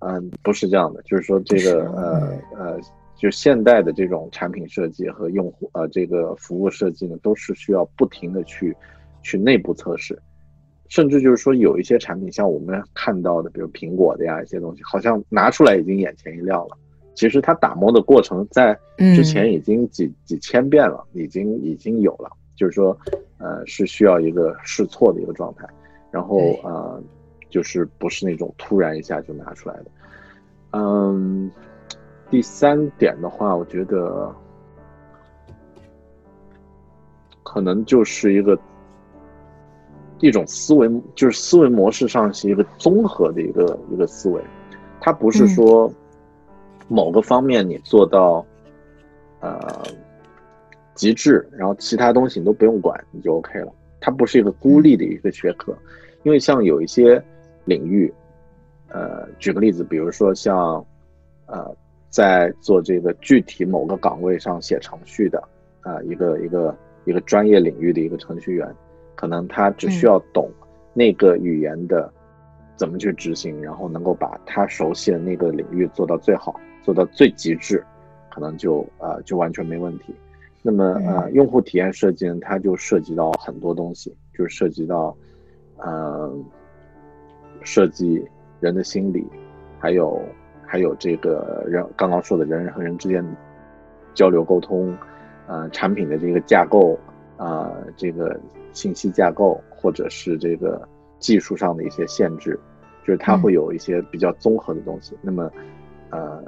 [0.00, 2.80] 嗯，不是这样的，就是说这个呃呃，
[3.18, 8.74] 就现代的这种产品设计和用户呃这个服务设计呢，都是需要不停的去
[9.22, 10.16] 去内部测试，
[10.88, 16.78] 甚至就是说有一些产品，像我们看到的，比如苹果的呀一些东西，好像拿出来已经眼前一亮了，
[17.14, 22.30] 其实它打磨的过程在之前已经几几千遍了，已经已经有了。
[22.56, 22.98] 就是说，
[23.38, 25.64] 呃，是需要一个试错的一个状态，
[26.10, 27.00] 然后呃，
[27.48, 29.84] 就是不是那种突然一下就拿出来的。
[30.72, 31.48] 嗯，
[32.30, 34.34] 第三点的话，我觉得
[37.42, 38.58] 可能就是一个
[40.20, 44.40] 一种思维，就是思维模式上是一个综合的一个一个思维，
[45.00, 45.90] 它不是说
[46.88, 48.44] 某个方面你做到，
[49.40, 49.58] 呃。
[50.94, 53.72] 极致，然后其他东西你都不用管，你就 OK 了。
[54.00, 55.72] 它不是一个孤立的一个学科，
[56.24, 57.22] 因为像有一些
[57.66, 58.12] 领域，
[58.88, 60.84] 呃，举个例子，比如说像，
[61.46, 61.72] 呃，
[62.10, 65.42] 在做这个具体某个岗位上写程序的，
[65.82, 68.68] 啊，一个一个一个专业领域的一个程序员，
[69.14, 70.50] 可能他只需要懂
[70.94, 72.12] 那个语言的
[72.76, 77.84] 怎么去执行，然后能够把他熟悉的那个领域做到最好，做到最极致，
[78.30, 80.14] 可能就啊就完全没问题。
[80.60, 85.16] 那么，呃，用户体验设计呢，它就涉及到很多东西，就是涉及到，
[85.76, 86.36] 呃，
[87.62, 88.24] 设计
[88.60, 89.24] 人的心理，
[89.78, 90.20] 还有
[90.68, 93.24] 还有这个人刚刚说的人和人之间
[94.14, 94.94] 交流沟通，
[95.46, 96.98] 呃，产品的这个架构，
[97.38, 98.38] 啊，这个
[98.72, 100.86] 信息架构，或者是这个
[101.18, 102.60] 技术上的一些限制，
[103.02, 105.16] 就是它会有一些比较综合的东西。
[105.22, 105.50] 那么，
[106.10, 106.44] 呃，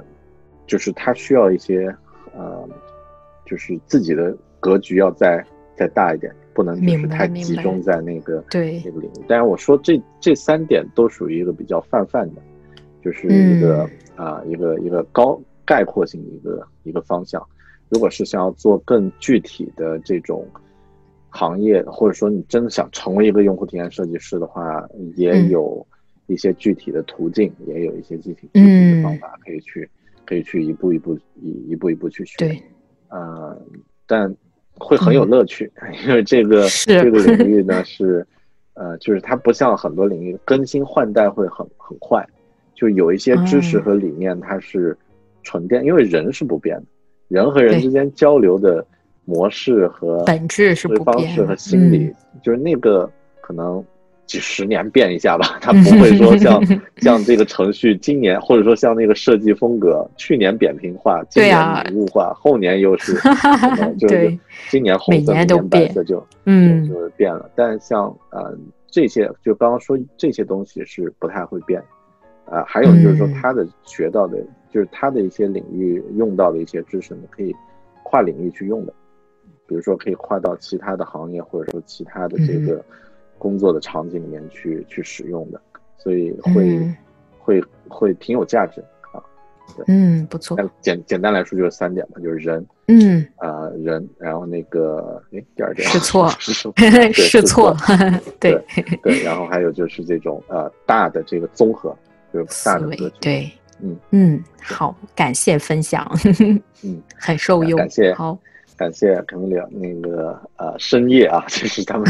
[0.67, 1.93] 就是它需要一些，
[2.33, 2.69] 呃。
[3.43, 5.43] 就是自己的格局要再
[5.75, 9.25] 再大一点，不能就是太集中在那个对那个领域。
[9.27, 12.41] 但是，我说这这三点都属于一个比较泛泛的，
[13.03, 17.45] 就是一个啊一个一个高概括性的一个一个方向。
[17.89, 20.47] 如果是想要做更具体的这种
[21.29, 25.85] 行业，或者说你真的想成为一个用户体验设计师的话，也有
[26.27, 29.89] 一些具体的途径，也有一些具体具体的方法可以去
[30.25, 32.37] 可以去一步一步一一步一步去学。
[32.37, 32.61] 对。
[33.09, 33.61] 呃，
[34.07, 34.33] 但
[34.75, 35.69] 会很有乐趣，
[36.07, 38.25] 因为这个这个领域呢是，
[38.73, 42.25] 呃，就是它不像很多领域更新换代会很很快，
[42.81, 44.97] 就有一些知识和理念它是
[45.43, 46.85] 沉淀，因为人是不变的，
[47.27, 48.83] 人和人之间交流的
[49.23, 53.07] 模式和本质是不变，方式和心理就是那个
[53.39, 53.83] 可能。
[54.27, 56.63] 几十年变一下吧，它不会 说像
[56.99, 61.59] 像这个程序今年，或者说像那个设计风格，去年扁平化，今年
[61.91, 63.13] 拟物化，后年又是，
[63.99, 64.39] 就是
[64.69, 67.49] 今年红色，明年白色就嗯就是变了。
[67.55, 68.57] 但像呃
[68.89, 71.83] 这些，就刚刚说这些东西是不太会变，
[72.51, 74.37] 啊，还有就是说他的学到的，
[74.69, 77.55] 就是他的一些领域用到的一些知识，你可以
[78.03, 78.93] 跨领域去用的，
[79.65, 82.83] 比如说可以跨到其他的行业，或者说其他的这个。
[83.41, 85.59] 工作的场景里面去去使用的，
[85.97, 86.79] 所以会
[87.39, 87.59] 会
[87.89, 88.79] 会挺有价值
[89.11, 89.17] 啊。
[89.75, 90.55] 对，嗯，不错。
[90.79, 96.71] 简简单来说就是三点嘛，就是人，嗯，啊人，然后那个，哎，第二点试错，试错，
[97.11, 97.75] 试错，
[98.39, 98.63] 对
[99.01, 101.97] 对，然后还有就是这种呃大的这个综合，
[102.33, 103.51] 就是大的格局，对，
[103.81, 106.09] 嗯嗯，好，感谢分享，
[106.83, 108.37] 嗯， 很受用，感谢，好。
[108.77, 112.05] 感谢可能聊那个呃深夜啊， 就是咱们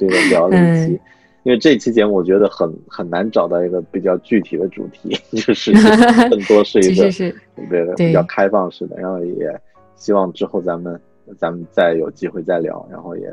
[0.00, 1.00] 这个聊了一 期，
[1.44, 5.72] 因为这期节目我觉得很很难找到一个比较具体的主题，就是
[6.28, 7.08] 更多是一个
[7.70, 9.60] 对比较开放式的，然后也
[9.94, 11.00] 希望之后咱们
[11.38, 13.32] 咱们再有机会再聊，然后也。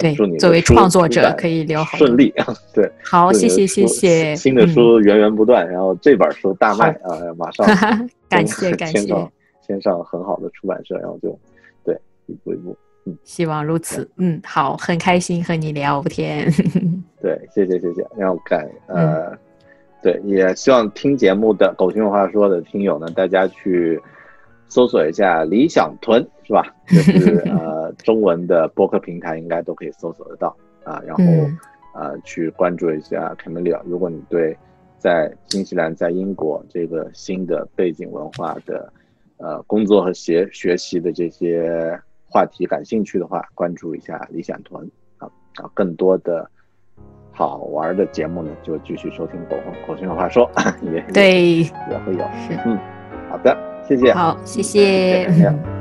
[0.00, 2.46] 对，祝你作为创作者可以聊好顺利啊。
[2.74, 4.34] 对，好，谢谢谢谢。
[4.34, 7.64] 新的书源源不断，然后这本书大卖啊，马上
[8.28, 9.32] 感谢感谢， 先上
[9.66, 11.38] 先上很好的出版社，然后就
[11.84, 11.96] 对
[12.26, 14.10] 一步一步，嗯，希望如此。
[14.16, 16.50] 嗯，好，很开心和你聊天。
[17.22, 19.32] 对，谢谢谢谢，然后感呃，
[20.02, 24.00] 对，也希望听节目的狗熊话说的听友呢，大家去。
[24.68, 26.74] 搜索一下理想屯是吧？
[26.86, 31.02] 就是呃中文的播客平台应该都可以搜索得到啊。
[31.06, 31.24] 然后
[31.94, 33.80] 呃去关注一下 Camilla。
[33.84, 34.56] 如果你对
[34.98, 38.92] 在新西兰、在英国这个新的背景文化的
[39.38, 41.98] 呃工作和学学习的这些
[42.28, 44.88] 话题感兴趣的话，关注一下理想屯
[45.18, 45.28] 啊
[45.62, 45.70] 啊！
[45.74, 46.48] 更多的
[47.30, 49.56] 好玩的节目呢，就继续收听狗
[49.86, 50.50] 狗熊话说
[50.82, 52.18] 也对也会有
[52.48, 52.78] 是嗯
[53.30, 53.75] 好的。
[53.86, 55.75] 谢谢，好，谢谢。